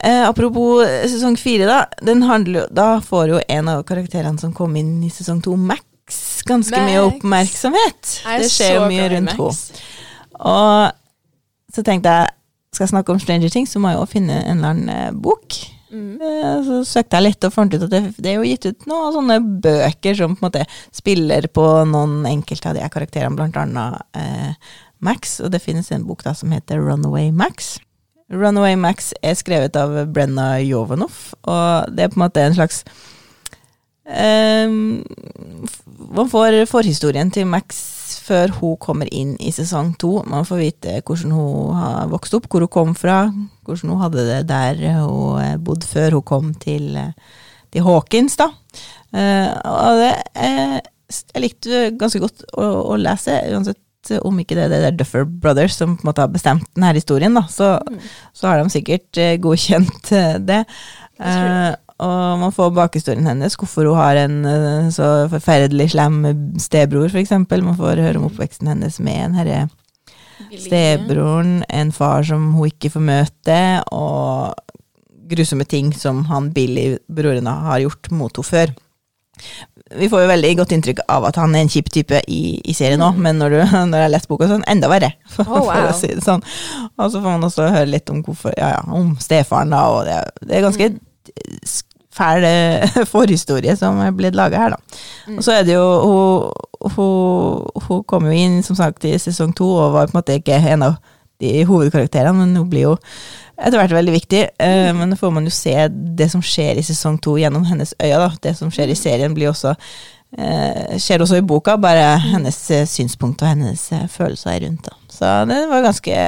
Eh, 0.00 0.28
apropos 0.28 0.84
eh, 0.86 1.08
sesong 1.08 1.36
fire, 1.36 1.66
da. 1.66 1.86
Den 2.00 2.22
handler, 2.22 2.68
da 2.70 3.00
får 3.00 3.28
jo 3.28 3.40
en 3.48 3.68
av 3.68 3.82
karakterene 3.84 4.38
som 4.38 4.52
kom 4.54 4.76
inn 4.76 5.02
i 5.02 5.08
sesong 5.10 5.42
to, 5.42 5.56
Max, 5.56 6.42
ganske 6.46 6.78
mye 6.78 7.02
oppmerksomhet. 7.10 8.22
Er 8.24 8.38
Det 8.38 8.50
skjer 8.50 8.74
jo 8.76 8.86
mye 8.88 9.08
rundt 9.10 9.30
henne. 9.34 9.80
Og 10.38 10.92
så 11.74 11.82
tenkte 11.84 12.04
jeg, 12.04 12.28
skal 12.74 12.90
snakke 12.90 13.14
om 13.14 13.20
Stranger 13.22 13.50
Things, 13.52 13.72
så 13.74 13.80
må 13.82 13.92
jeg 13.92 14.00
jo 14.00 14.06
finne 14.10 14.38
en 14.44 14.58
eller 14.60 14.74
annen 14.74 14.92
eh, 14.92 15.10
bok. 15.16 15.56
Mm. 15.88 16.20
Eh, 16.20 16.58
Så 16.66 16.82
søkte 16.84 17.16
jeg 17.16 17.26
litt 17.30 17.46
og 17.48 17.54
fant 17.54 17.72
ut 17.72 17.86
at 17.86 17.92
det, 17.92 18.02
det 18.20 18.32
er 18.32 18.36
jo 18.36 18.48
gitt 18.48 18.68
ut 18.68 18.86
noen 18.90 19.14
sånne 19.16 19.38
bøker 19.64 20.18
som 20.18 20.36
på 20.36 20.42
en 20.42 20.48
måte 20.50 20.66
spiller 20.94 21.48
på 21.48 21.64
noen 21.88 22.20
enkelte 22.28 22.70
av 22.70 22.76
de 22.76 22.84
karakterene, 22.92 23.36
blant 23.38 23.56
annet 23.56 24.02
eh, 24.18 24.72
Max, 25.00 25.38
og 25.40 25.52
det 25.54 25.62
finnes 25.62 25.88
en 25.94 26.04
bok 26.08 26.24
da 26.26 26.34
som 26.36 26.52
heter 26.52 26.80
Runaway 26.82 27.30
Max. 27.32 27.76
Runaway 28.28 28.76
Max 28.76 29.14
er 29.24 29.38
skrevet 29.38 29.76
av 29.80 29.94
Brenna 30.12 30.58
Jovanoff, 30.60 31.30
og 31.48 31.94
det 31.94 32.04
er 32.04 32.12
på 32.12 32.18
en 32.20 32.26
måte 32.26 32.44
en 32.44 32.58
slags 32.58 32.82
Man 36.08 36.30
får 36.32 36.62
forhistorien 36.70 37.30
til 37.34 37.46
Max 37.50 37.80
før 38.28 38.52
hun 38.58 38.76
kommer 38.80 39.08
inn 39.14 39.34
i 39.40 39.50
sesong 39.54 39.94
to. 40.00 40.22
Man 40.28 40.46
får 40.48 40.60
vite 40.62 40.94
hvordan 41.04 41.32
hun 41.36 41.74
har 41.76 42.08
vokst 42.12 42.34
opp, 42.36 42.46
hvor 42.52 42.64
hun 42.64 42.72
kom 42.72 42.94
fra, 42.96 43.18
hvordan 43.68 43.92
hun 43.92 44.02
hadde 44.02 44.24
det 44.28 44.38
der 44.50 44.80
hun 45.00 45.40
eh, 45.42 45.56
bodde 45.64 45.88
før 45.88 46.16
hun 46.18 46.24
kom 46.28 46.54
til, 46.60 46.90
eh, 46.96 47.12
til 47.72 47.84
Hawkins, 47.86 48.36
da. 48.40 48.50
Eh, 49.16 49.48
og 49.64 50.00
det 50.02 50.14
eh, 50.36 50.78
Jeg 51.32 51.40
likte 51.40 51.84
ganske 51.96 52.20
godt 52.20 52.42
å, 52.52 52.64
å 52.92 52.96
lese, 53.00 53.32
uansett 53.54 54.10
om 54.24 54.36
ikke 54.40 54.56
det 54.56 54.66
er 54.66 54.72
det 54.72 54.80
er 54.90 54.96
Duffer 54.96 55.24
Brothers 55.24 55.74
som 55.76 55.94
på 55.96 56.04
en 56.04 56.08
måte 56.10 56.20
har 56.24 56.32
bestemt 56.32 56.66
denne 56.76 56.92
historien, 56.96 57.34
da. 57.36 57.46
Så, 57.52 57.74
Mm. 57.88 57.98
så 58.36 58.48
har 58.50 58.60
de 58.62 58.70
sikkert 58.72 59.20
godkjent 59.40 60.10
det. 60.48 60.64
Det. 61.18 61.76
Og 61.98 62.38
man 62.38 62.52
får 62.54 62.70
bakhistorien 62.76 63.26
hennes, 63.26 63.56
hvorfor 63.58 63.88
hun 63.90 63.98
har 63.98 64.20
en 64.22 64.36
eh, 64.46 64.88
så 64.94 65.26
forferdelig 65.32 65.88
slem 65.96 66.20
stebror, 66.62 67.08
f.eks. 67.10 67.32
Man 67.50 67.74
får 67.78 67.98
høre 68.04 68.20
om 68.20 68.28
oppveksten 68.28 68.70
hennes 68.70 69.00
med 69.02 69.18
en 69.24 69.38
herre 69.40 69.60
stebroren, 70.62 71.64
en 71.68 71.90
far 71.92 72.22
som 72.28 72.52
hun 72.54 72.68
ikke 72.70 72.92
får 72.94 73.02
møte, 73.08 73.56
og 73.92 74.54
grusomme 75.28 75.66
ting 75.68 75.90
som 75.96 76.22
han 76.30 76.52
Billy, 76.54 76.92
broren, 77.10 77.46
har 77.50 77.82
gjort 77.82 78.10
mot 78.14 78.38
henne 78.38 78.46
før. 78.48 78.72
Vi 79.98 80.08
får 80.10 80.22
jo 80.24 80.28
veldig 80.30 80.48
godt 80.58 80.72
inntrykk 80.74 81.02
av 81.10 81.26
at 81.28 81.36
han 81.40 81.54
er 81.54 81.62
en 81.64 81.70
kjip 81.72 81.90
type 81.94 82.18
i, 82.28 82.58
i 82.68 82.74
serien 82.76 83.02
òg, 83.04 83.16
Mm. 83.18 83.22
men 83.26 83.38
når, 83.42 83.50
du, 83.50 83.58
når 83.90 83.98
jeg 83.98 84.06
har 84.06 84.14
lest 84.14 84.28
boka, 84.30 84.46
så 84.48 84.54
er 84.56 84.62
han 84.62 84.70
enda 84.76 84.88
verre, 84.92 85.12
for, 85.34 85.48
Oh, 85.50 85.66
for 85.68 85.90
å 85.90 85.98
si 85.98 86.10
det 86.14 86.24
sånn. 86.24 86.42
Og 86.98 87.10
så 87.10 87.18
får 87.20 87.28
man 87.34 87.46
også 87.50 87.68
høre 87.74 87.90
litt 87.90 88.10
om 88.14 88.22
hvorfor, 88.26 88.54
ja, 88.58 88.72
ja, 88.76 88.80
om 88.94 89.14
stefaren, 89.22 89.74
da, 89.74 89.82
og 89.94 90.06
det, 90.08 90.22
det 90.46 90.58
er 90.62 90.66
ganske 90.70 90.90
Mm. 90.94 91.04
Fæl 92.18 92.46
eh, 92.48 92.98
forhistorie 93.14 93.76
som 93.78 94.00
er 94.04 94.14
blitt 94.16 94.38
laga 94.38 94.64
her, 94.64 94.76
da. 94.76 95.02
Mm. 95.28 95.38
Og 95.38 95.44
så 95.46 95.58
er 95.58 95.68
det 95.68 95.76
jo 95.78 95.86
Hun, 96.08 96.90
hun, 96.94 97.84
hun 97.88 98.02
kom 98.06 98.26
jo 98.28 98.34
inn, 98.34 98.60
som 98.62 98.76
sagt, 98.78 99.04
i 99.04 99.18
sesong 99.18 99.54
to, 99.56 99.66
og 99.66 99.96
var 99.96 100.06
på 100.06 100.14
en 100.14 100.20
måte 100.20 100.36
ikke 100.38 100.60
en 100.72 100.84
av 100.86 100.98
de 101.42 101.64
hovedkarakterene, 101.66 102.34
men 102.38 102.56
hun 102.58 102.68
blir 102.70 102.84
jo 102.88 102.92
etter 103.58 103.78
hvert 103.80 103.94
veldig 103.94 104.14
viktig. 104.14 104.42
Eh, 104.62 104.90
men 104.94 105.12
da 105.12 105.18
får 105.18 105.32
man 105.34 105.46
jo 105.46 105.54
se 105.54 105.74
det 105.90 106.28
som 106.32 106.42
skjer 106.44 106.78
i 106.78 106.86
sesong 106.86 107.18
to 107.22 107.36
gjennom 107.38 107.66
hennes 107.66 107.94
øyne. 107.98 108.20
Da. 108.24 108.30
Det 108.48 108.54
som 108.58 108.70
skjer 108.74 108.92
i 108.92 108.98
serien, 108.98 109.34
blir 109.34 109.50
også 109.50 109.74
eh, 110.36 110.96
skjer 111.00 111.24
også 111.24 111.40
i 111.40 111.46
boka, 111.46 111.76
bare 111.80 112.16
hennes 112.22 112.58
eh, 112.74 112.86
synspunkt 112.88 113.42
og 113.42 113.52
hennes 113.52 113.84
eh, 113.92 114.06
følelser 114.12 114.60
rundt. 114.66 114.88
Da. 114.90 114.96
Så 115.18 115.32
det 115.50 115.62
var 115.70 115.86
ganske 115.86 116.18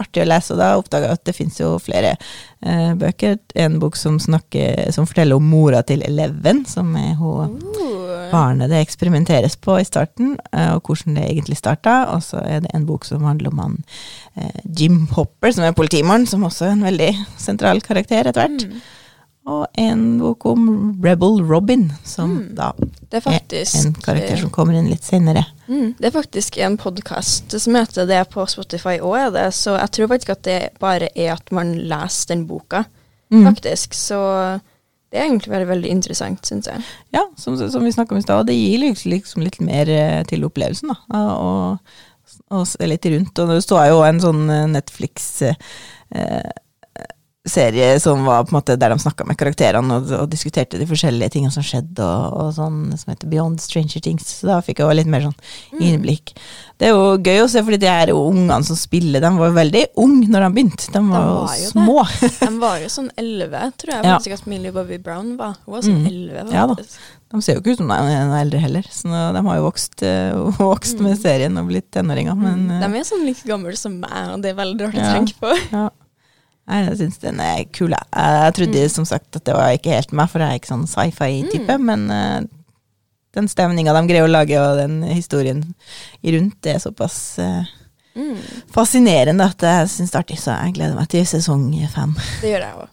artig 0.00 0.24
å 0.24 0.28
lese, 0.28 0.54
og 0.54 0.60
da 0.60 0.72
oppdaga 0.78 1.08
jeg 1.08 1.20
at 1.20 1.26
det 1.28 1.36
fins 1.36 1.60
jo 1.60 1.74
flere 1.82 2.16
eh, 2.16 2.92
bøker. 2.98 3.38
En 3.64 3.78
bok 3.82 3.96
som, 4.00 4.18
snakker, 4.20 4.90
som 4.96 5.08
forteller 5.08 5.38
om 5.38 5.48
mora 5.48 5.84
til 5.86 6.04
Eleven, 6.06 6.64
som 6.68 6.92
er 7.00 7.14
hun 7.20 7.60
Uh, 8.24 8.30
barnet 8.32 8.70
det 8.72 8.80
eksperimenteres 8.82 9.56
på 9.60 9.76
i 9.80 9.86
starten, 9.86 10.34
eh, 10.52 10.74
og 10.74 10.88
hvordan 10.88 11.18
det 11.18 11.28
egentlig 11.28 11.58
starta. 11.60 11.96
Og 12.14 12.22
så 12.26 12.42
er 12.42 12.64
det 12.64 12.72
en 12.74 12.86
bok 12.88 13.06
som 13.08 13.24
handler 13.26 13.52
om 13.52 13.62
han 13.62 13.78
eh, 14.36 14.60
Jim 14.64 15.06
Hopper, 15.14 15.52
som 15.54 15.66
er 15.66 15.76
politimannen, 15.76 16.26
som 16.30 16.44
også 16.46 16.68
er 16.68 16.76
en 16.76 16.86
veldig 16.88 17.10
sentral 17.40 17.82
karakter 17.84 18.30
etter 18.30 18.44
hvert. 18.44 18.68
mm. 18.68 18.84
Og 19.44 19.66
en 19.76 20.04
bok 20.18 20.46
om 20.48 20.62
Rebel 21.04 21.42
Robin, 21.44 21.90
som 22.04 22.30
Mm. 22.30 22.54
da 22.56 22.70
Det 23.10 23.20
er 23.26 23.30
er 23.30 23.86
en 23.86 23.92
karakter 23.92 24.36
som 24.40 24.50
kommer 24.50 24.74
inn 24.78 24.88
litt 24.88 25.04
senere. 25.04 25.44
Mm, 25.68 25.94
det 25.98 26.06
er 26.06 26.10
faktisk 26.22 26.56
en 26.58 26.76
podkast 26.78 27.50
som 27.60 27.74
heter 27.74 28.06
det 28.06 28.28
på 28.30 28.46
Spotify 28.48 28.98
òg, 29.00 29.32
det. 29.34 29.52
Så 29.54 29.78
jeg 29.78 29.90
tror 29.90 30.08
faktisk 30.08 30.30
at 30.30 30.42
det 30.42 30.70
bare 30.80 31.08
er 31.14 31.32
at 31.32 31.52
man 31.52 31.74
leser 31.74 32.26
den 32.28 32.46
boka, 32.46 32.84
Mm. 33.30 33.44
faktisk. 33.54 33.92
Så 33.94 34.60
det 35.12 35.20
er 35.20 35.24
egentlig 35.28 35.50
veldig, 35.50 35.68
veldig 35.68 35.90
interessant, 35.90 36.40
syns 36.46 36.66
jeg. 36.66 36.82
Ja, 37.12 37.20
som, 37.36 37.56
som 37.70 37.84
vi 37.84 37.92
snakka 37.92 38.12
om 38.12 38.18
i 38.18 38.22
stad, 38.22 38.46
det 38.46 38.54
gir 38.56 38.78
liksom, 38.78 39.10
liksom 39.12 39.42
litt 39.42 39.60
mer 39.60 39.88
eh, 39.88 40.22
til 40.24 40.44
opplevelsen, 40.44 40.88
da. 40.88 41.18
Og, 41.18 41.78
og 42.50 42.66
se 42.66 42.86
litt 42.86 43.04
rundt. 43.04 43.38
Og 43.38 43.48
det 43.48 43.62
står 43.62 43.88
jo 43.90 44.02
en 44.02 44.20
sånn 44.20 44.50
eh, 44.50 44.66
Netflix-serie 47.44 48.00
som 48.00 48.24
var 48.24 48.44
på 48.44 48.52
en 48.54 48.56
måte 48.58 48.76
der 48.80 48.88
de 48.90 48.98
snakka 48.98 49.24
med 49.28 49.36
karakterene 49.36 49.98
og, 49.98 50.10
og 50.16 50.30
diskuterte 50.32 50.78
de 50.80 50.86
forskjellige 50.88 51.30
tingene 51.34 51.52
som 51.52 51.62
skjedde, 51.62 52.00
og, 52.00 52.32
og 52.40 52.52
sånn, 52.56 52.78
som 52.96 53.10
heter 53.12 53.28
Beyond 53.28 53.60
Stranger 53.60 54.00
Things. 54.00 54.24
Så 54.40 54.46
da 54.48 54.60
fikk 54.64 54.78
jeg 54.80 54.86
også 54.88 54.96
litt 54.96 55.10
mer 55.12 55.26
sånn 55.26 55.36
innblikk. 55.78 56.32
Det 56.80 56.88
er 56.88 56.94
jo 56.94 57.18
gøy 57.20 57.42
å 57.44 57.48
se, 57.52 57.60
fordi 57.62 57.78
de 57.82 57.90
her 57.90 58.12
ungene 58.14 58.64
som 58.64 58.76
spiller, 58.80 59.20
de 59.20 59.30
var 59.36 59.50
jo 59.50 59.56
veldig 59.58 59.82
unge 60.00 60.28
når 60.32 60.46
de 60.46 60.50
begynte. 60.56 60.88
De 60.94 61.02
var, 61.10 61.26
var 61.44 61.58
jo 61.60 61.68
små. 61.74 61.98
det. 62.20 62.30
De 62.44 62.50
var 62.64 62.78
jo 62.80 62.88
sånn 62.96 63.10
elleve, 63.20 63.60
tror 63.80 63.92
jeg 63.94 64.04
Ja. 64.08 64.14
faktisk 64.16 64.38
at 64.40 64.46
Millie 64.50 64.72
Bobby 64.74 64.98
Brown 65.04 65.34
var. 65.40 65.58
Hun 65.66 65.74
var 65.76 65.84
sånn 65.84 66.00
Mm. 66.00 66.06
elleve, 66.08 66.52
Ja 66.52 66.64
da. 66.66 66.74
De 67.34 67.40
ser 67.42 67.56
jo 67.56 67.60
ikke 67.60 67.72
ut 67.74 67.78
som 67.82 67.88
de 67.88 67.94
er 67.98 68.32
eldre 68.40 68.58
heller, 68.62 68.86
så 68.90 69.10
de 69.34 69.42
har 69.46 69.56
jo 69.58 69.66
vokst, 69.68 70.02
øh, 70.02 70.48
vokst 70.58 71.00
med 71.04 71.18
serien 71.20 71.58
og 71.60 71.68
blitt 71.68 71.90
tenåringer. 71.92 72.34
Men 72.36 72.64
Mm. 72.68 72.70
eh, 72.82 72.88
De 72.88 72.98
er 72.98 73.04
sånn 73.04 73.24
like 73.26 73.44
gamle 73.46 73.76
som 73.76 74.00
meg, 74.00 74.32
og 74.32 74.40
det 74.42 74.52
er 74.54 74.58
veldig 74.64 74.88
rart 74.88 74.94
Ja. 74.96 75.12
å 75.12 75.14
tenke 75.20 75.36
på. 75.44 75.52
ja. 75.72 75.90
Nei, 76.64 76.80
jeg 76.86 76.96
syns 77.02 77.18
den 77.20 77.40
er 77.44 77.64
kul. 77.76 77.92
Jeg, 77.92 78.08
jeg 78.16 78.54
trodde 78.56 78.82
Mm. 78.86 78.92
som 78.96 79.04
sagt 79.04 79.36
at 79.36 79.44
det 79.44 79.54
var 79.54 79.74
ikke 79.76 79.92
helt 79.92 80.12
meg, 80.16 80.30
for 80.32 80.40
jeg 80.40 80.48
er 80.48 80.60
ikke 80.60 80.72
sånn 80.72 80.86
sci-fi-type, 80.88 81.78
men 81.84 82.06
uh, 82.08 82.40
den 83.36 83.48
stemninga 83.50 83.92
de 83.92 84.04
greier 84.08 84.24
å 84.24 84.30
lage, 84.32 84.56
og 84.60 84.78
den 84.80 85.02
historien 85.10 85.60
rundt, 86.24 86.56
det 86.64 86.76
er 86.76 86.84
såpass 86.86 87.38
uh, 87.38 87.64
Mm. 88.14 88.36
fascinerende 88.70 89.42
at 89.42 89.58
jeg 89.66 89.88
syns 89.90 90.12
det 90.12 90.14
er 90.14 90.22
artig, 90.22 90.36
så 90.38 90.52
jeg 90.54 90.74
gleder 90.76 90.94
meg 90.94 91.08
til 91.10 91.24
sesong 91.26 91.64
fem. 91.90 92.12
Det 92.40 92.52
gjør 92.52 92.62
jeg 92.62 92.76
òg. 92.78 92.92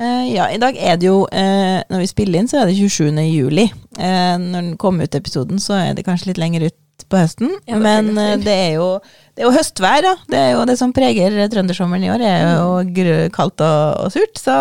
Uh, 0.00 0.24
ja, 0.36 0.46
i 0.48 0.56
dag 0.60 0.76
er 0.76 0.96
det 0.96 1.06
jo 1.08 1.22
uh, 1.28 1.82
Når 1.88 2.00
vi 2.02 2.08
spiller 2.08 2.40
inn, 2.40 2.48
så 2.48 2.62
er 2.62 2.70
det 2.70 2.78
27. 2.78 3.12
juli. 3.28 3.66
Uh, 3.98 4.36
når 4.40 4.56
den 4.62 4.76
kommer 4.80 5.04
ut 5.04 5.14
episoden, 5.20 5.60
så 5.60 5.76
er 5.76 5.94
det 5.96 6.06
kanskje 6.08 6.30
litt 6.32 6.40
lenger 6.40 6.64
ut 6.70 7.06
på 7.12 7.20
høsten. 7.20 7.52
Ja, 7.68 7.76
det 7.76 7.82
men 7.84 8.18
eh, 8.18 8.36
det 8.40 8.54
er 8.56 8.72
jo 8.78 8.86
det 9.36 9.42
er 9.44 9.50
jo 9.50 9.52
høstvær, 9.52 10.00
da. 10.00 10.14
Det 10.32 10.38
er 10.40 10.54
jo 10.54 10.64
det 10.64 10.78
som 10.80 10.94
preger 10.96 11.34
trøndersommeren 11.52 12.06
i 12.06 12.08
år. 12.08 12.22
Det 12.22 12.30
er 12.32 12.46
jo 12.56 12.70
Mm. 12.86 13.30
kaldt 13.36 13.60
og, 13.60 14.06
og 14.06 14.12
surt. 14.14 14.38
Så 14.40 14.54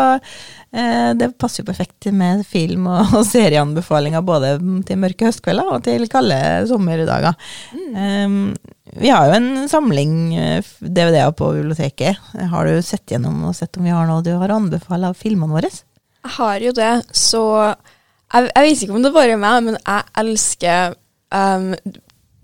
eh, 0.75 1.13
det 1.15 1.29
passer 1.39 1.63
jo 1.63 1.69
perfekt 1.69 2.09
med 2.11 2.43
film 2.45 2.87
og, 2.91 3.13
og 3.21 3.23
serieanbefalinger 3.29 4.21
både 4.27 4.57
til 4.85 4.99
mørke 4.99 5.29
høstkvelder 5.29 5.71
og 5.77 5.83
til 5.87 6.03
kalde 6.11 6.39
sommerdager. 6.67 7.37
Mm. 7.71 7.95
Eh, 7.95 8.99
vi 8.99 9.09
har 9.11 9.27
jo 9.31 9.37
en 9.39 9.67
samling 9.71 10.13
eh, 10.35 10.73
DVD-er 10.81 11.31
på 11.39 11.53
biblioteket. 11.55 12.19
Har 12.51 12.67
du 12.67 12.81
sett 12.83 13.07
gjennom 13.15 13.45
og 13.47 13.55
sett 13.55 13.79
om 13.79 13.87
vi 13.87 13.95
har 13.95 14.07
noe 14.11 14.23
du 14.27 14.33
har 14.35 14.53
anbefalt 14.55 15.07
av 15.07 15.15
filmene 15.15 15.55
våre? 15.55 15.71
Jeg 15.71 16.35
har 16.35 16.59
jo 16.67 16.71
det, 16.75 16.93
så 17.15 17.41
jeg, 17.63 18.49
jeg 18.49 18.63
vet 18.65 18.83
ikke 18.83 18.95
om 18.97 19.03
det 19.07 19.13
bare 19.15 19.35
er 19.35 19.39
meg, 19.39 19.63
men 19.69 19.75
jeg 19.79 20.07
elsker 20.19 20.95
um, 21.31 21.67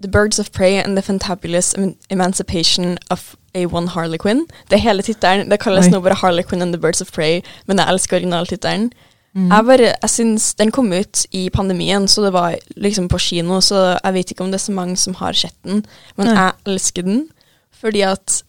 The 0.02 0.08
Birds 0.08 0.40
of 0.40 0.52
Prey 0.52 0.78
and 0.78 0.98
the 0.98 1.04
Fantabulous 1.04 1.74
Emancipation 2.10 2.98
of 3.10 3.36
A1 3.54 3.90
Harlequin. 3.90 4.48
Det 4.70 4.80
er 4.80 4.86
hele 4.88 5.04
tittelen. 5.04 5.50
Det 5.50 5.60
kalles 5.60 5.86
Oi. 5.86 5.92
nå 5.92 6.02
bare 6.02 6.16
Harlequin 6.16 6.62
and 6.62 6.74
the 6.74 6.82
Birds 6.82 7.02
of 7.02 7.12
Prey, 7.12 7.42
men 7.68 7.78
jeg 7.78 7.88
elsker 7.88 8.18
originaltittelen. 8.18 8.92
Mm. 9.34 9.48
Jeg 9.48 9.66
bare, 9.66 9.94
jeg 10.02 10.10
synes 10.10 10.54
Den 10.54 10.72
kom 10.72 10.92
ut 10.92 11.26
i 11.32 11.50
pandemien, 11.50 12.08
så 12.08 12.24
det 12.26 12.34
var 12.34 12.56
liksom 12.76 13.08
på 13.08 13.20
kino, 13.20 13.62
så 13.62 13.98
jeg 14.04 14.14
vet 14.14 14.32
ikke 14.32 14.44
om 14.44 14.52
det 14.52 14.60
er 14.60 14.66
så 14.66 14.72
mange 14.76 14.98
som 14.98 15.14
har 15.22 15.34
sett 15.34 15.56
den, 15.64 15.86
men 16.18 16.28
Nei. 16.28 16.36
jeg 16.36 16.74
elsker 16.74 17.02
den, 17.08 17.30
fordi 17.72 18.02
at 18.02 18.44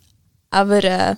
jeg 0.52 0.68
bare 0.68 1.16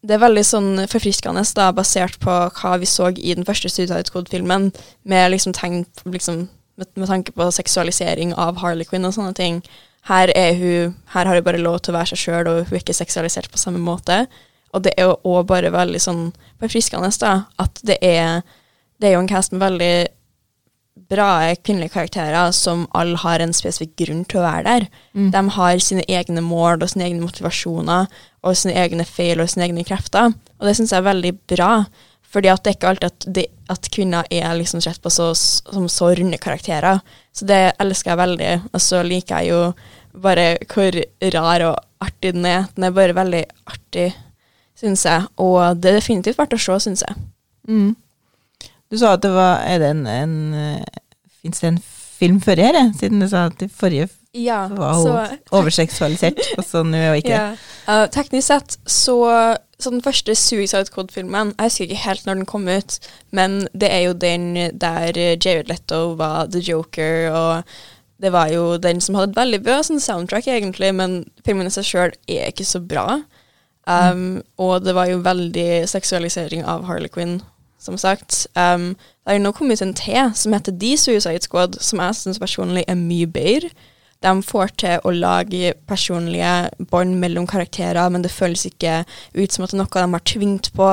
Det 0.00 0.14
er 0.14 0.22
veldig 0.22 0.44
sånn 0.48 0.86
forfriskende, 0.88 1.42
da, 1.54 1.72
basert 1.76 2.14
på 2.20 2.30
hva 2.30 2.78
vi 2.80 2.86
så 2.86 3.10
i 3.18 3.34
den 3.34 3.44
første 3.44 3.68
Suicide 3.68 4.08
Code-filmen, 4.08 4.72
med 5.04 5.30
liksom 5.30 5.52
tegn 5.52 5.84
liksom, 6.06 6.48
med, 6.80 6.90
med 6.98 7.10
tanke 7.10 7.34
på 7.36 7.48
seksualisering 7.54 8.34
av 8.34 8.60
Harley 8.62 8.88
Quinn 8.88 9.06
og 9.08 9.16
sånne 9.16 9.36
ting. 9.36 9.60
Her, 10.08 10.32
er 10.34 10.54
hun, 10.56 10.94
her 11.12 11.28
har 11.28 11.36
hun 11.36 11.44
bare 11.46 11.60
lov 11.60 11.82
til 11.84 11.92
å 11.92 11.98
være 11.98 12.14
seg 12.14 12.22
sjøl, 12.22 12.48
og 12.48 12.62
hun 12.64 12.78
er 12.78 12.80
ikke 12.82 12.96
seksualisert 12.96 13.52
på 13.52 13.60
samme 13.60 13.82
måte. 13.84 14.24
Og 14.72 14.84
det 14.86 14.94
er 14.96 15.10
jo 15.10 15.18
òg 15.28 15.44
bare 15.50 15.72
veldig 15.74 16.00
sånn 16.00 16.24
forfriskende, 16.62 17.10
da, 17.20 17.34
at 17.60 17.82
det 17.86 17.98
er 18.06 18.40
det 19.00 19.08
er 19.08 19.16
jo 19.16 19.22
en 19.24 19.30
cast 19.30 19.54
med 19.54 19.62
veldig 19.64 19.94
bra 21.10 21.30
kvinnelige 21.64 21.94
karakterer 21.94 22.52
som 22.54 22.84
alle 22.94 23.18
har 23.22 23.40
en 23.40 23.54
spesifikk 23.56 23.94
grunn 24.02 24.22
til 24.28 24.42
å 24.42 24.44
være 24.44 24.64
der. 24.66 24.86
Mm. 25.16 25.30
De 25.32 25.42
har 25.56 25.82
sine 25.82 26.04
egne 26.04 26.42
mål 26.44 26.84
og 26.84 26.92
sine 26.92 27.06
egne 27.08 27.24
motivasjoner 27.24 28.10
og 28.44 28.58
sine 28.58 28.76
egne 28.78 29.06
feil 29.08 29.40
og 29.40 29.48
sine 29.50 29.66
egne 29.66 29.86
krefter. 29.88 30.34
Og 30.60 30.68
det 30.68 30.76
syns 30.76 30.92
jeg 30.92 31.00
er 31.00 31.08
veldig 31.08 31.32
bra, 31.54 31.70
fordi 32.30 32.50
at 32.52 32.62
det 32.62 32.70
er 32.70 32.76
ikke 32.76 32.90
alltid 32.92 33.08
at, 33.08 33.26
de, 33.34 33.44
at 33.74 33.88
kvinner 33.90 34.28
er 34.30 34.52
liksom 34.54 34.82
sett 34.84 35.00
på 35.02 35.10
så, 35.10 35.32
som 35.34 35.88
så 35.90 36.12
runde 36.14 36.38
karakterer. 36.38 37.00
Så 37.34 37.46
det 37.48 37.58
elsker 37.82 38.12
jeg 38.12 38.20
veldig. 38.20 38.52
Og 38.70 38.82
så 38.84 39.02
liker 39.06 39.42
jeg 39.42 39.50
jo 39.50 40.20
bare 40.22 40.52
hvor 40.70 40.98
rar 41.34 41.64
og 41.66 42.04
artig 42.06 42.34
den 42.36 42.46
er. 42.46 42.68
Den 42.76 42.86
er 42.86 42.94
bare 42.94 43.16
veldig 43.18 43.42
artig, 43.66 44.12
syns 44.78 45.04
jeg. 45.08 45.26
Og 45.42 45.80
det 45.82 45.90
er 45.90 45.98
definitivt 45.98 46.38
verdt 46.38 46.54
å 46.54 46.62
se, 46.62 46.78
syns 46.86 47.02
jeg. 47.08 47.18
Mm. 47.66 47.90
Du 48.90 48.98
sa 48.98 49.14
at 49.14 49.22
det 49.22 49.30
var 49.30 49.60
Er 49.68 49.78
det 49.78 49.90
en, 49.92 50.06
en 50.10 50.84
Fins 51.40 51.60
det 51.62 51.68
en 51.68 51.82
film 52.20 52.40
før 52.44 52.62
her. 52.62 52.78
Siden 52.98 53.22
du 53.22 53.28
sa 53.30 53.48
at 53.48 53.62
i 53.64 53.68
forrige 53.68 54.10
Ja, 54.36 54.68
hun 54.70 54.78
overseksualisert, 55.50 56.38
og 56.58 56.64
så 56.64 56.84
nå 56.86 57.00
hun 57.08 57.18
ikke. 57.18 57.34
Ja. 57.40 57.54
Uh, 57.88 58.04
teknisk 58.12 58.46
sett 58.46 58.76
så, 58.86 59.16
så 59.80 59.90
den 59.90 60.02
første 60.04 60.34
Suicide 60.38 60.92
Code-filmen 60.94 61.54
Jeg 61.58 61.64
husker 61.66 61.84
ikke 61.88 62.02
helt 62.04 62.26
når 62.26 62.34
den 62.38 62.46
kom 62.46 62.68
ut, 62.68 62.98
men 63.34 63.64
det 63.74 63.90
er 63.90 64.04
jo 64.04 64.12
den 64.12 64.52
der 64.78 65.16
Jared 65.16 65.66
Leto 65.72 66.14
var 66.20 66.46
The 66.52 66.62
Joker, 66.62 67.30
og 67.34 67.62
det 68.22 68.32
var 68.32 68.52
jo 68.52 68.76
den 68.76 69.00
som 69.00 69.16
hadde 69.18 69.32
et 69.32 69.40
veldig 69.40 69.62
bra 69.64 69.80
sånn 69.82 70.00
soundtrack, 70.00 70.46
egentlig, 70.46 70.92
men 70.94 71.24
filmen 71.46 71.66
i 71.66 71.74
seg 71.74 71.88
sjøl 71.88 72.14
er 72.28 72.52
ikke 72.52 72.68
så 72.68 72.78
bra. 72.84 73.22
Um, 73.90 74.42
Og 74.60 74.84
det 74.84 74.94
var 74.94 75.08
jo 75.10 75.22
veldig 75.24 75.88
seksualisering 75.88 76.62
av 76.68 76.84
Harley 76.86 77.08
Quinn, 77.08 77.40
som 77.80 77.96
sagt. 77.98 78.44
Um, 78.54 78.92
det 79.24 79.32
har 79.32 79.38
jo 79.40 79.46
nå 79.46 79.52
kommet 79.56 79.82
en 79.82 79.94
T 79.96 80.12
som 80.36 80.52
heter 80.52 80.76
The 80.78 80.96
Suicide 81.00 81.42
Squad, 81.42 81.80
som 81.80 81.98
jeg 81.98 82.18
syns 82.20 82.38
personlig 82.38 82.84
er 82.86 83.00
mye 83.00 83.26
bedre. 83.26 83.72
De 84.20 84.32
får 84.44 84.74
til 84.82 85.06
å 85.06 85.14
lage 85.16 85.72
personlige 85.88 86.68
bånd 86.92 87.16
mellom 87.22 87.46
karakterer, 87.48 88.10
men 88.12 88.24
det 88.24 88.32
føles 88.34 88.66
ikke 88.68 89.00
ut 89.32 89.54
som 89.54 89.64
at 89.64 89.72
det 89.72 89.78
er 89.78 89.80
noe 89.80 89.94
de 89.96 90.18
har 90.18 90.26
tvingt 90.28 90.72
på. 90.76 90.90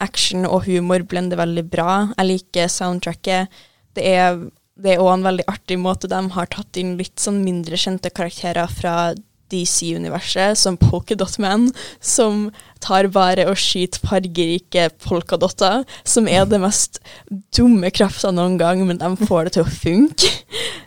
Action 0.00 0.48
og 0.48 0.64
humor 0.70 1.04
blender 1.04 1.40
veldig 1.40 1.66
bra. 1.68 1.98
Jeg 2.16 2.30
liker 2.30 2.72
soundtracket. 2.72 3.62
Det 3.92 4.08
er 4.08 4.40
det 4.82 4.94
er 4.94 5.02
òg 5.02 5.12
en 5.12 5.26
veldig 5.26 5.44
artig 5.52 5.76
måte 5.78 6.08
de 6.10 6.18
har 6.34 6.48
tatt 6.50 6.78
inn 6.80 6.96
litt 6.98 7.20
sånn 7.20 7.42
mindre 7.44 7.78
kjente 7.78 8.10
karakterer 8.14 8.70
fra 8.72 9.12
DC-universet, 9.52 10.58
som 10.58 10.78
Polkadot 10.80 11.38
Man, 11.42 11.68
som 12.00 12.48
tar 12.82 13.06
bare 13.14 13.44
og 13.50 13.58
skyter 13.60 14.02
fargerike 14.02 14.88
polkadotter, 15.04 15.84
som 16.08 16.26
er 16.26 16.46
det 16.50 16.58
mest 16.62 16.98
dumme 17.54 17.92
krafta 17.94 18.32
noen 18.34 18.56
gang, 18.58 18.82
men 18.88 18.98
de 18.98 19.12
får 19.28 19.46
det 19.46 19.54
til 19.58 19.66
å 19.66 19.74
funke. 19.76 20.32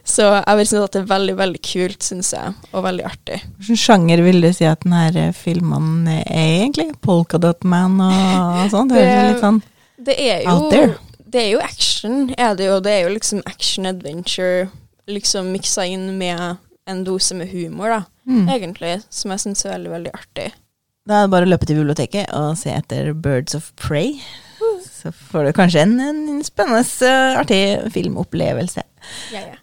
Så 0.05 0.27
jeg 0.27 0.59
vil 0.59 0.67
synes 0.69 0.85
at 0.85 0.95
det 0.95 1.01
er 1.01 1.09
veldig, 1.09 1.35
veldig 1.39 1.61
kult, 1.65 2.03
syns 2.05 2.33
jeg, 2.35 2.53
og 2.73 2.83
veldig 2.85 3.05
artig. 3.07 3.39
Hvilken 3.57 3.79
sjanger 3.81 4.21
vil 4.25 4.43
du 4.43 4.51
si 4.53 4.67
at 4.69 4.83
denne 4.85 5.29
filmen 5.37 6.09
er 6.11 6.25
egentlig? 6.59 6.91
Polkadot 7.05 7.65
Man 7.67 7.97
og 8.03 8.67
sånn? 8.73 8.91
Det 8.91 9.01
høres 9.01 9.31
litt 9.31 9.43
sånn 9.43 9.61
Det 10.05 10.15
er 10.21 10.45
Out 10.51 10.67
jo, 10.67 10.69
there. 10.75 11.21
det 11.31 11.41
er 11.41 11.49
jo 11.55 11.63
action, 11.63 12.19
er 12.37 12.53
det 12.59 12.69
jo. 12.69 12.77
Det 12.83 12.93
er 12.93 13.01
jo 13.07 13.15
liksom 13.15 13.41
action-adventure, 13.49 14.67
liksom 15.09 15.49
miksa 15.55 15.87
inn 15.89 16.11
med 16.19 16.61
en 16.89 17.03
dose 17.05 17.35
med 17.37 17.49
humor, 17.49 17.89
da, 17.89 18.01
mm. 18.29 18.47
egentlig, 18.53 18.95
som 19.09 19.33
jeg 19.33 19.43
syns 19.45 19.65
er 19.65 19.75
veldig, 19.75 19.91
veldig 19.95 20.13
artig. 20.15 20.47
Da 21.05 21.19
er 21.19 21.27
det 21.27 21.33
bare 21.35 21.45
å 21.45 21.49
løpe 21.51 21.67
til 21.69 21.79
biblioteket 21.81 22.31
og 22.33 22.55
se 22.57 22.73
etter 22.73 23.11
Birds 23.13 23.57
of 23.57 23.71
Prey. 23.77 24.17
Så 24.85 25.11
får 25.13 25.45
du 25.45 25.51
kanskje 25.53 25.83
en, 25.85 25.99
en 26.01 26.41
spennende, 26.45 26.81
uh, 27.05 27.37
artig 27.41 27.91
filmopplevelse. 27.93 28.81
Ja, 29.35 29.43
ja. 29.51 29.59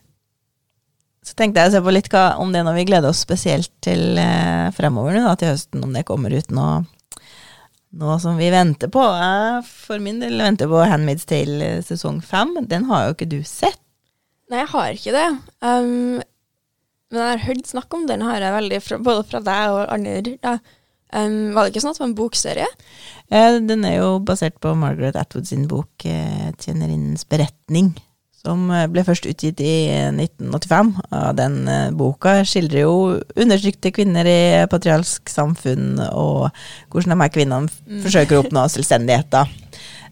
Så 1.23 1.37
tenkte 1.39 1.63
jeg 1.63 1.71
å 1.71 1.75
se 1.77 1.83
på 1.83 1.95
litt 1.95 2.11
hva, 2.13 2.25
om 2.43 2.51
det 2.55 2.65
noe 2.67 2.75
vi 2.77 2.87
gleder 2.87 3.13
oss 3.13 3.23
spesielt 3.23 3.71
til 3.85 4.19
eh, 4.19 4.73
fremover 4.75 5.15
nå, 5.15 5.23
da, 5.23 5.37
til 5.39 5.53
høsten, 5.53 5.85
om 5.87 5.95
det 5.95 6.03
kommer 6.09 6.35
ut 6.35 6.51
nå. 6.51 6.67
noe 8.03 8.17
som 8.21 8.41
vi 8.41 8.51
venter 8.51 8.91
på. 8.91 9.05
Jeg 9.23 9.63
for 9.71 10.03
min 10.03 10.19
del 10.23 10.43
venter 10.43 10.71
på 10.71 10.83
Handmaid's 10.83 11.29
Tale 11.31 11.69
eh, 11.77 11.85
sesong 11.87 12.19
fem. 12.27 12.57
Den 12.67 12.89
har 12.91 13.07
jo 13.07 13.15
ikke 13.15 13.31
du 13.31 13.39
sett. 13.47 13.79
Nei, 14.51 14.65
jeg 14.65 14.73
har 14.75 14.99
ikke 14.99 15.15
det. 15.15 15.29
Um, 15.63 16.19
men 17.13 17.21
jeg 17.21 17.33
har 17.35 17.45
hørt 17.47 17.69
snakk 17.69 17.97
om 17.97 18.07
den, 18.09 18.25
har 18.27 18.41
jeg 18.43 18.57
veldig, 18.57 18.79
fra, 18.85 19.01
både 19.09 19.27
fra 19.29 19.43
deg 19.45 19.75
og 19.75 19.83
andre. 19.93 20.37
Ja. 20.43 20.57
Um, 21.13 21.53
var 21.53 21.67
det 21.67 21.75
ikke 21.75 21.83
sånn 21.85 21.93
at 21.93 21.99
det 21.99 22.03
var 22.03 22.09
en 22.09 22.17
bokserie? 22.17 22.69
Eh, 23.29 23.59
den 23.69 23.85
er 23.85 23.99
jo 23.99 24.15
basert 24.25 24.57
på 24.65 24.73
Margaret 24.81 25.19
Atwood 25.21 25.45
sin 25.49 25.67
bok 25.69 26.07
eh, 26.09 26.49
'Tjenerinnens 26.57 27.27
beretning', 27.29 27.91
som 28.41 28.65
eh, 28.73 28.87
ble 28.89 29.05
først 29.05 29.29
utgitt 29.29 29.61
i 29.61 29.75
1985. 30.09 30.95
Og 31.19 31.37
den 31.37 31.59
eh, 31.69 31.91
boka 31.97 32.39
skildrer 32.49 32.87
jo 32.87 32.95
undertrykte 33.37 33.93
kvinner 33.93 34.29
i 34.29 34.41
patriarsk 34.73 35.29
samfunn, 35.29 36.01
og 36.09 36.49
hvordan 36.89 37.13
de 37.13 37.21
her 37.27 37.35
kvinnene 37.37 38.01
forsøker 38.07 38.39
å 38.39 38.47
oppnå 38.47 38.65
selvstendighet. 38.75 39.29
da. 39.37 39.45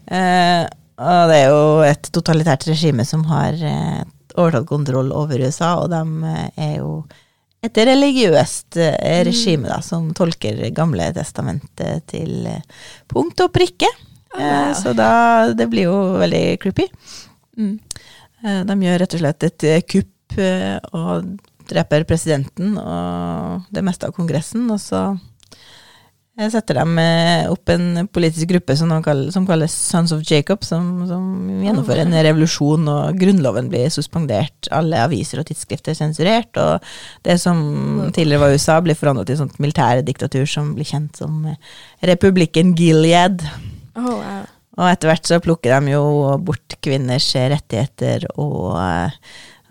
Eh, 0.05 0.63
og 1.01 1.31
det 1.31 1.37
er 1.39 1.49
jo 1.49 1.61
et 1.87 2.09
totalitært 2.13 2.67
regime 2.69 3.05
som 3.07 3.23
har 3.31 3.57
eh, 3.57 4.01
overtatt 4.35 4.67
kontroll 4.69 5.11
over 5.15 5.41
USA, 5.41 5.75
og 5.81 5.91
de 5.91 6.31
eh, 6.31 6.47
er 6.67 6.77
jo 6.79 7.01
et 7.61 7.77
religiøst 7.77 8.79
eh, 8.81 9.21
regime 9.27 9.69
da, 9.69 9.81
som 9.85 10.09
tolker 10.17 10.63
Gamle 10.75 11.11
testamentet 11.15 12.07
til 12.11 12.47
eh, 12.49 12.63
punkt 13.11 13.43
og 13.43 13.53
prikke. 13.55 13.89
Ah. 14.31 14.71
Så 14.77 14.93
da 14.95 15.51
Det 15.53 15.67
blir 15.67 15.89
jo 15.89 15.97
veldig 16.21 16.45
creepy. 16.63 16.87
Mm. 17.59 17.75
De 18.41 18.75
gjør 18.85 19.01
rett 19.03 19.15
og 19.17 19.21
slett 19.21 19.43
et 19.43 19.65
kupp 19.91 20.37
og 20.95 21.33
dreper 21.67 22.05
presidenten 22.07 22.77
og 22.79 23.67
det 23.75 23.83
meste 23.85 24.07
av 24.07 24.15
Kongressen, 24.15 24.63
og 24.71 24.79
så 24.81 25.01
eh, 26.39 26.49
setter 26.53 26.79
de 26.79 27.03
eh, 27.03 27.49
opp 27.51 27.71
en 27.73 28.05
politisk 28.13 28.51
gruppe 28.51 28.75
som, 28.77 28.91
de 28.91 28.99
kaller, 29.05 29.31
som 29.33 29.47
kalles 29.47 29.73
Sons 29.73 30.13
of 30.15 30.23
Jacob, 30.27 30.63
som, 30.67 31.03
som 31.09 31.25
gjennomfører 31.65 32.05
en 32.05 32.17
revolusjon, 32.29 32.87
og 32.91 33.19
grunnloven 33.21 33.71
blir 33.71 33.91
suspendert, 33.93 34.69
alle 34.73 35.01
aviser 35.03 35.41
og 35.41 35.49
tidsskrifter 35.49 35.97
sensurert, 35.97 36.55
og 36.61 36.79
det 37.27 37.37
som 37.41 37.59
tidligere 38.15 38.45
var 38.45 38.55
USA, 38.55 38.79
blir 38.83 38.99
forandret 38.99 39.29
til 39.29 39.39
et 39.39 39.43
sånt 39.43 39.61
militærdiktatur 39.63 40.49
som 40.49 40.73
blir 40.77 40.87
kjent 40.87 41.21
som 41.23 41.45
eh, 41.51 41.77
republikken 42.11 42.75
Gilead. 42.79 43.45
Oh, 43.95 44.17
wow. 44.17 44.43
Og 44.79 44.87
etter 44.87 45.11
hvert 45.11 45.27
så 45.27 45.41
plukker 45.43 45.73
de 45.75 45.95
jo 45.97 46.03
bort 46.45 46.77
kvinners 46.81 47.27
rettigheter 47.35 48.23
og, 48.39 48.77
eh, 48.79 49.17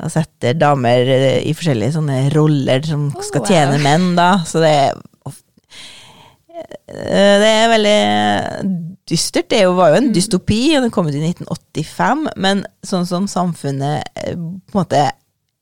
og 0.01 0.13
setter 0.13 0.57
damer 0.57 1.09
i 1.41 1.55
forskjellige 1.57 1.97
sånne 1.97 2.19
roller 2.35 2.85
som 2.87 3.09
Oh, 3.11 3.25
skal 3.25 3.47
tjene 3.49 3.81
menn, 3.83 4.13
da. 4.19 4.35
Så 4.49 4.63
det 4.63 4.71
er 4.77 5.01
det 6.91 7.51
er 7.51 7.73
veldig 7.73 8.01
dystert. 9.11 9.51
Det 9.51 9.63
var 9.75 9.93
jo 9.93 10.01
en 10.01 10.13
dystopi, 10.15 10.61
og 10.77 10.85
den 10.87 10.93
kom 10.95 11.09
ut 11.09 11.17
i 11.17 11.23
1985, 11.23 12.29
men 12.41 12.63
sånn 12.87 13.09
som 13.09 13.27
samfunnet 13.31 14.07
eh, 14.23 14.37
på 14.37 14.77
en 14.77 14.83
måte 14.83 15.03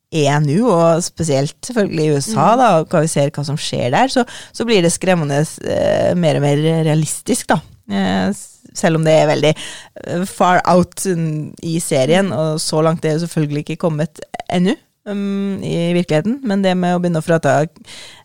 er 0.09 0.39
nå, 0.41 0.61
og 0.73 1.03
spesielt 1.05 1.57
selvfølgelig 1.65 2.05
i 2.07 2.13
USA, 2.17 2.51
da, 2.57 2.69
og 2.79 2.93
hva 2.93 3.03
vi 3.05 3.11
ser 3.13 3.33
hva 3.35 3.45
som 3.45 3.59
skjer 3.61 3.93
der, 3.93 4.13
så, 4.13 4.25
så 4.57 4.65
blir 4.69 4.81
det 4.85 4.95
skremmende 4.95 5.43
eh, 5.45 6.15
mer 6.17 6.41
og 6.41 6.47
mer 6.47 6.63
realistisk, 6.89 7.51
da. 7.53 7.61
Eh, 7.89 8.31
selv 8.77 8.99
om 8.99 9.05
det 9.05 9.15
er 9.17 9.31
veldig 9.31 9.53
eh, 9.53 10.25
far 10.29 10.63
out 10.69 11.05
mm, 11.05 11.61
i 11.69 11.79
serien, 11.85 12.33
og 12.33 12.61
så 12.63 12.81
langt 12.85 13.05
er 13.05 13.17
det 13.17 13.27
selvfølgelig 13.27 13.67
ikke 13.67 13.83
kommet 13.85 14.23
ennå 14.49 14.77
um, 15.09 15.61
i 15.65 15.93
virkeligheten, 15.97 16.41
men 16.49 16.65
det 16.65 16.77
med 16.77 16.97
å 16.97 17.03
begynne 17.03 17.21
å 17.23 17.27
frata 17.27 17.61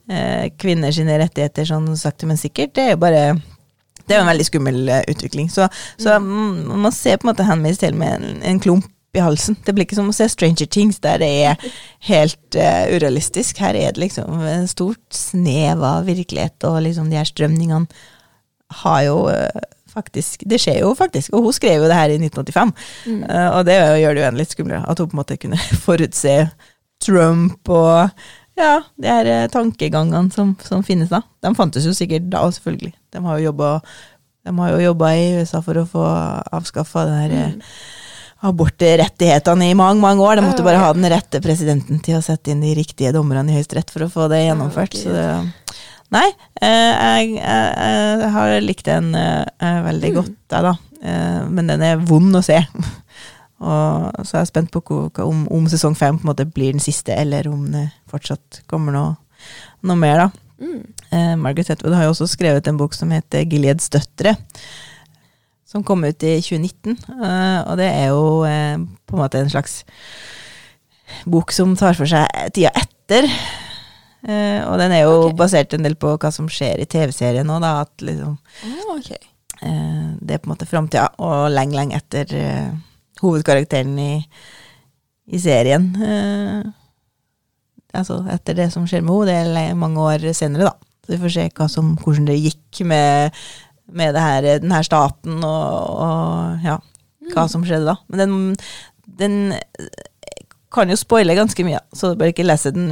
eh, 0.10 0.50
kvinner 0.60 0.94
sine 0.96 1.18
rettigheter 1.22 1.68
sånn 1.70 1.92
sakte, 2.00 2.30
men 2.30 2.40
sikkert, 2.40 2.76
det 2.76 2.88
er 2.88 2.96
jo 2.96 3.04
bare 3.04 3.26
det 4.04 4.16
er 4.16 4.20
jo 4.20 4.24
en 4.26 4.32
veldig 4.34 4.48
skummel 4.48 4.82
eh, 4.92 5.06
utvikling. 5.14 5.48
Så, 5.52 5.70
så 6.02 6.18
mm, 6.20 6.74
man 6.84 6.92
ser 6.92 7.20
på 7.20 7.28
en 7.28 7.32
måte 7.32 7.46
Handmaid's 7.48 7.80
Tale 7.80 7.96
med 8.00 8.18
en, 8.18 8.42
en 8.44 8.60
klump 8.64 8.90
i 9.14 9.22
halsen. 9.22 9.56
Det 9.66 9.76
blir 9.76 9.86
ikke 9.86 10.00
som 10.00 10.10
å 10.10 10.16
se 10.16 10.28
Stranger 10.32 10.68
Things, 10.68 10.98
der 11.04 11.22
det 11.22 11.30
er 11.46 11.68
helt 12.10 12.58
uh, 12.58 12.90
urealistisk. 12.90 13.62
Her 13.62 13.78
er 13.78 13.94
det 13.94 14.02
liksom 14.02 14.42
en 14.50 14.68
stort 14.70 15.04
snev 15.14 15.86
av 15.86 16.10
virkelighet, 16.10 16.58
og 16.68 16.82
liksom 16.88 17.12
de 17.12 17.20
her 17.22 17.30
strømningene 17.30 17.86
har 18.84 19.04
jo 19.06 19.18
uh, 19.30 19.70
faktisk 19.94 20.42
Det 20.50 20.58
skjer 20.58 20.80
jo 20.82 20.96
faktisk, 20.98 21.36
og 21.38 21.46
hun 21.46 21.54
skrev 21.54 21.84
jo 21.84 21.90
det 21.90 21.98
her 21.98 22.10
i 22.10 22.18
1985. 22.18 22.72
Eh, 23.14 23.50
og 23.54 23.60
det 23.68 23.76
gjør 23.78 24.16
det 24.16 24.24
jo 24.24 24.26
en 24.26 24.40
litt 24.40 24.56
skumlere, 24.56 24.86
at 24.90 24.98
hun 24.98 25.12
på 25.12 25.14
en 25.14 25.20
måte 25.20 25.38
kunne 25.38 25.60
forutse 25.86 26.34
Trump 27.04 27.70
og 27.70 28.10
ja, 28.60 28.82
de 29.02 29.08
her 29.10 29.26
eh, 29.32 29.48
tankegangene 29.52 30.32
som, 30.34 30.54
som 30.62 30.84
finnes 30.86 31.10
da. 31.10 31.22
De 31.42 31.52
fantes 31.58 31.86
jo 31.88 31.94
sikkert 31.98 32.30
da, 32.32 32.44
selvfølgelig. 32.54 32.94
De 33.14 33.22
har 33.26 33.40
jo 33.42 33.50
jobba 34.84 35.12
i 35.18 35.28
USA 35.40 35.62
for 35.66 35.80
å 35.82 35.86
få 35.90 36.04
avskaffa 36.54 37.06
her 37.10 37.34
eh, 37.38 37.74
abortrettighetene 38.44 39.70
i 39.72 39.76
mange, 39.78 40.02
mange 40.04 40.22
år. 40.26 40.38
De 40.40 40.46
måtte 40.46 40.66
bare 40.66 40.82
ha 40.82 40.92
den 40.94 41.08
rette 41.12 41.40
presidenten 41.44 42.02
til 42.04 42.18
å 42.20 42.24
sette 42.26 42.52
inn 42.52 42.62
de 42.64 42.74
riktige 42.78 43.14
dommerne 43.16 43.50
i 43.52 43.58
Høyesterett 43.58 43.94
for 43.94 44.06
å 44.06 44.12
få 44.12 44.28
det 44.32 44.44
gjennomført. 44.46 44.98
Så 45.00 45.14
det, 45.16 45.28
nei, 46.14 46.28
eh, 46.62 46.92
jeg, 46.92 47.30
jeg, 47.40 47.94
jeg 48.26 48.32
har 48.38 48.58
likt 48.62 48.90
den 48.90 49.14
veldig 49.90 50.12
Mm. 50.14 50.18
godt, 50.20 50.36
jeg, 50.54 50.64
da. 50.70 50.76
Men 51.52 51.68
den 51.68 51.82
er 51.84 52.04
vond 52.08 52.36
å 52.36 52.44
se. 52.46 52.60
Og 53.64 54.26
så 54.28 54.38
er 54.38 54.44
jeg 54.44 54.52
spent 54.52 54.72
på 54.74 54.84
om, 55.24 55.46
om 55.48 55.68
sesong 55.72 55.96
fem 55.98 56.20
på 56.20 56.26
en 56.26 56.32
måte 56.34 56.48
blir 56.50 56.76
den 56.76 56.84
siste, 56.84 57.16
eller 57.16 57.48
om 57.52 57.66
det 57.74 57.88
fortsatt 58.12 58.64
kommer 58.70 58.96
noe, 58.96 59.14
noe 59.88 60.00
mer, 60.00 60.26
da. 60.26 60.44
Mm. 60.64 60.82
Eh, 61.10 61.36
Margaret 61.40 61.74
Hetwood 61.74 61.96
har 61.98 62.08
jo 62.08 62.14
også 62.14 62.30
skrevet 62.32 62.68
en 62.70 62.80
bok 62.80 62.96
som 62.96 63.12
heter 63.14 63.48
Gileads 63.50 63.90
døtre. 63.94 64.36
Som 65.68 65.84
kom 65.88 66.04
ut 66.06 66.24
i 66.24 66.38
2019. 66.44 66.94
eh, 66.94 67.60
og 67.66 67.78
det 67.80 67.90
er 67.90 68.08
jo 68.14 68.44
eh, 68.48 68.78
på 68.78 69.18
en 69.18 69.24
måte 69.24 69.42
en 69.42 69.52
slags 69.52 69.82
bok 71.30 71.52
som 71.54 71.76
tar 71.78 71.98
for 71.98 72.10
seg 72.10 72.28
tida 72.56 72.72
etter. 72.78 73.28
Eh, 74.24 74.62
og 74.70 74.80
den 74.80 74.96
er 74.96 75.04
jo 75.04 75.16
okay. 75.26 75.38
basert 75.42 75.76
en 75.76 75.84
del 75.86 75.98
på 76.00 76.16
hva 76.16 76.32
som 76.32 76.48
skjer 76.52 76.80
i 76.80 76.88
TV-serien 76.90 77.48
nå, 77.50 77.60
da. 77.64 77.76
At 77.84 78.06
liksom 78.06 78.38
oh, 78.38 78.96
okay. 78.96 79.20
eh, 79.60 80.10
det 80.22 80.38
er 80.38 80.44
på 80.44 80.50
en 80.50 80.56
måte 80.56 80.70
framtida, 80.70 81.10
og 81.20 81.52
lenge, 81.54 81.78
lenge 81.80 82.00
etter 82.00 82.36
eh, 82.40 82.72
hovedkarakteren 83.24 83.98
i, 84.00 84.14
i 85.34 85.42
serien. 85.42 85.90
Eh, 85.98 86.72
altså 87.98 88.22
etter 88.34 88.58
det 88.62 88.70
som 88.74 88.88
skjer 88.90 89.04
med 89.06 89.34
henne, 89.34 89.54
det 89.54 89.68
er 89.70 89.80
mange 89.80 90.02
år 90.04 90.32
senere, 90.36 90.72
da. 90.72 90.92
Så 91.04 91.14
vi 91.14 91.20
får 91.20 91.36
se 91.36 91.68
som, 91.74 91.94
hvordan 92.00 92.30
det 92.30 92.40
gikk 92.40 92.84
med, 92.88 93.44
med 93.92 94.16
det 94.16 94.24
her, 94.24 94.50
den 94.64 94.72
her 94.72 94.86
staten, 94.88 95.42
og, 95.44 96.00
og 96.06 96.64
ja, 96.64 96.78
hva 97.34 97.48
som 97.52 97.66
skjedde 97.68 97.92
da. 97.92 97.98
Men 98.08 98.22
den, 98.22 98.36
den 99.20 99.38
kan 100.74 100.90
jo 100.90 100.98
spoile 100.98 101.36
ganske 101.38 101.66
mye, 101.68 101.82
så 101.94 102.14
du 102.14 102.22
bør 102.22 102.32
ikke 102.32 102.46
lese 102.48 102.72
den 102.74 102.88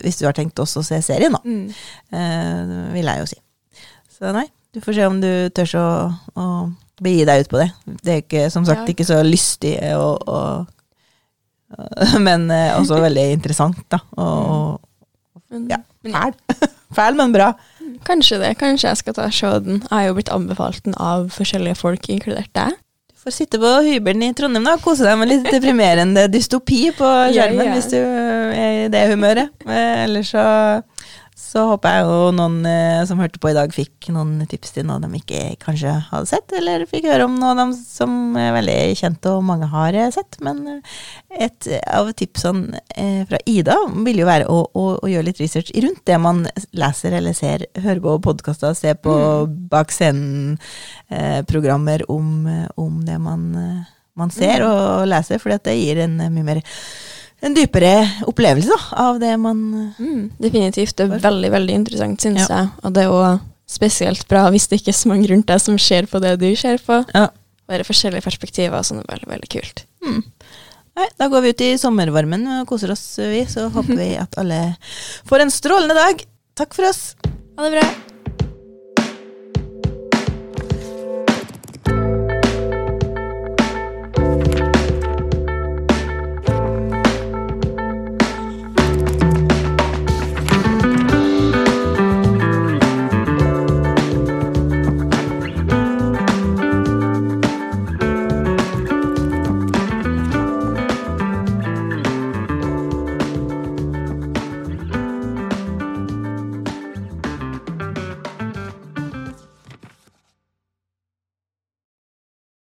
hvis 0.00 0.20
du 0.20 0.26
har 0.28 0.36
tenkt 0.36 0.60
også 0.62 0.82
å 0.82 0.86
se 0.86 1.00
serien, 1.04 1.34
da. 1.34 1.42
Mm. 1.44 1.66
Eh, 2.14 2.76
vil 2.94 3.10
jeg 3.10 3.24
jo 3.24 3.30
si. 3.34 3.40
Så 4.18 4.32
nei, 4.34 4.46
du 4.74 4.80
får 4.84 4.96
se 4.96 5.08
om 5.08 5.18
du 5.22 5.30
tør 5.54 5.74
å, 5.80 5.88
å 6.38 6.46
begi 7.04 7.24
deg 7.28 7.44
ut 7.44 7.50
på 7.52 7.60
det. 7.62 7.68
Det 8.04 8.12
er 8.14 8.22
ikke, 8.24 8.44
som 8.54 8.64
sagt 8.68 8.84
Ja. 8.86 8.92
ikke 8.94 9.06
så 9.08 9.20
lystig, 9.26 9.74
og, 9.96 10.22
og, 10.38 10.66
men 12.24 12.48
eh, 12.50 12.74
også 12.78 13.00
veldig 13.02 13.26
interessant, 13.36 13.80
da. 13.92 14.00
Og, 14.16 14.80
Men, 15.50 15.68
Ja. 15.70 15.78
fæl. 16.04 16.34
fæl, 16.96 17.14
men 17.16 17.32
bra. 17.32 17.52
Kanskje 18.04 18.38
det. 18.42 18.50
Kanskje 18.60 18.88
jeg 18.90 18.96
skal 19.00 19.14
ta 19.16 19.30
showen. 19.30 19.64
se 19.64 19.64
den. 19.64 19.80
Jeg 19.80 19.96
har 19.96 20.02
jo 20.10 20.14
blitt 20.18 20.28
anbefalt 20.34 20.82
den 20.84 20.94
av 21.00 21.30
forskjellige 21.32 21.76
folk, 21.80 22.08
inkludert 22.12 22.52
deg. 22.54 22.74
Du 23.08 23.22
får 23.24 23.32
sitte 23.32 23.58
på 23.58 23.70
hybelen 23.86 24.22
i 24.28 24.32
Trondheim 24.36 24.64
da, 24.68 24.74
og 24.76 24.82
kose 24.84 25.04
deg 25.08 25.16
med 25.18 25.28
litt 25.32 25.48
deprimerende 25.50 26.26
dystopi 26.30 26.90
på 26.96 27.08
skjermen, 27.32 27.64
Ja, 27.64 27.70
ja. 27.70 27.72
hvis 27.74 27.88
du 27.90 27.96
er 27.98 28.84
i 28.84 28.88
det 28.92 29.06
humøret. 29.10 29.48
Eller 29.66 30.22
så, 30.28 30.44
så 31.48 31.62
håper 31.70 31.94
jeg 31.94 32.02
jo 32.04 32.32
noen 32.36 32.66
eh, 32.68 33.06
som 33.08 33.16
hørte 33.22 33.38
på 33.40 33.48
i 33.48 33.54
dag, 33.56 33.72
fikk 33.72 34.10
noen 34.12 34.42
tips 34.50 34.74
til 34.74 34.84
noe 34.88 35.00
de 35.00 35.08
ikke 35.16 35.56
kanskje 35.62 35.92
hadde 36.10 36.28
sett, 36.28 36.52
eller 36.58 36.84
fikk 36.90 37.04
høre 37.08 37.24
om 37.24 37.38
noe 37.40 37.50
av 37.54 37.58
dem 37.62 37.72
som 37.78 38.36
er 38.36 38.52
veldig 38.58 38.96
kjent 39.00 39.28
og 39.30 39.46
mange 39.48 39.66
har 39.72 39.92
eh, 39.96 40.10
sett. 40.12 40.36
Men 40.44 40.56
eh, 40.68 40.80
et 41.48 41.60
av 41.88 42.12
tipsene 42.18 42.82
eh, 42.92 43.22
fra 43.30 43.38
Ida 43.48 43.76
vil 44.04 44.20
jo 44.20 44.26
være 44.28 44.46
å, 44.52 44.58
å, 44.68 45.00
å 45.00 45.06
gjøre 45.08 45.28
litt 45.30 45.40
research 45.40 45.72
rundt 45.80 46.04
det 46.08 46.18
man 46.20 46.44
leser 46.76 47.12
eller 47.16 47.32
ser, 47.36 47.64
hører 47.80 48.00
på 48.04 48.24
podkaster, 48.28 48.76
ser 48.76 48.94
på 49.00 49.12
bak 49.72 49.88
scenen-programmer 49.94 52.04
om, 52.12 52.46
eh, 52.46 52.68
om 52.76 53.04
det 53.08 53.18
man, 53.24 53.56
eh, 53.56 53.84
man 54.20 54.30
ser 54.34 54.62
og 54.68 55.08
leser, 55.08 55.38
for 55.40 55.48
det 55.56 55.80
gir 55.80 55.96
en 56.04 56.20
eh, 56.20 56.34
mye 56.34 56.48
mer 56.52 56.60
en 57.42 57.54
dypere 57.54 57.92
opplevelse 58.26 58.68
da, 58.72 58.78
av 59.08 59.18
det 59.22 59.34
man 59.38 59.60
Mm, 59.98 60.30
definitivt. 60.40 60.96
Det 60.96 61.06
er 61.06 61.18
veldig, 61.22 61.50
veldig 61.54 61.74
interessant, 61.74 62.20
syns 62.20 62.48
Ja. 62.48 62.56
jeg. 62.56 62.70
Og 62.84 62.92
det 62.94 63.02
er 63.04 63.08
jo 63.12 63.40
spesielt 63.68 64.26
bra 64.28 64.48
hvis 64.50 64.66
det 64.68 64.80
ikke 64.80 64.88
er 64.94 64.98
så 64.98 65.08
mange 65.08 65.28
rundt 65.30 65.46
deg 65.46 65.60
som 65.60 65.76
ser 65.78 66.06
på 66.06 66.20
det 66.20 66.38
du 66.40 66.48
ser 66.56 66.78
på. 66.78 67.04
Ja. 67.14 67.28
Bare 67.68 67.84
forskjellige 67.84 68.24
perspektiver, 68.24 68.80
sånn 68.82 69.00
er 69.04 69.10
veldig, 69.12 69.28
veldig 69.28 69.48
kult. 69.52 69.84
Mm. 70.02 70.22
Nei, 70.96 71.06
da 71.18 71.28
går 71.28 71.42
vi 71.42 71.48
ut 71.50 71.60
i 71.60 71.76
sommervarmen 71.78 72.46
og 72.60 72.66
koser 72.66 72.90
oss, 72.90 73.04
vi. 73.18 73.44
Så 73.46 73.68
håper 73.70 73.96
vi 74.02 74.16
at 74.16 74.34
alle 74.40 74.76
får 75.28 75.40
en 75.44 75.50
strålende 75.50 75.94
dag. 75.94 76.24
Takk 76.56 76.74
for 76.74 76.88
oss. 76.88 77.14
Ha 77.58 77.68
det 77.68 77.78
bra. 77.80 77.88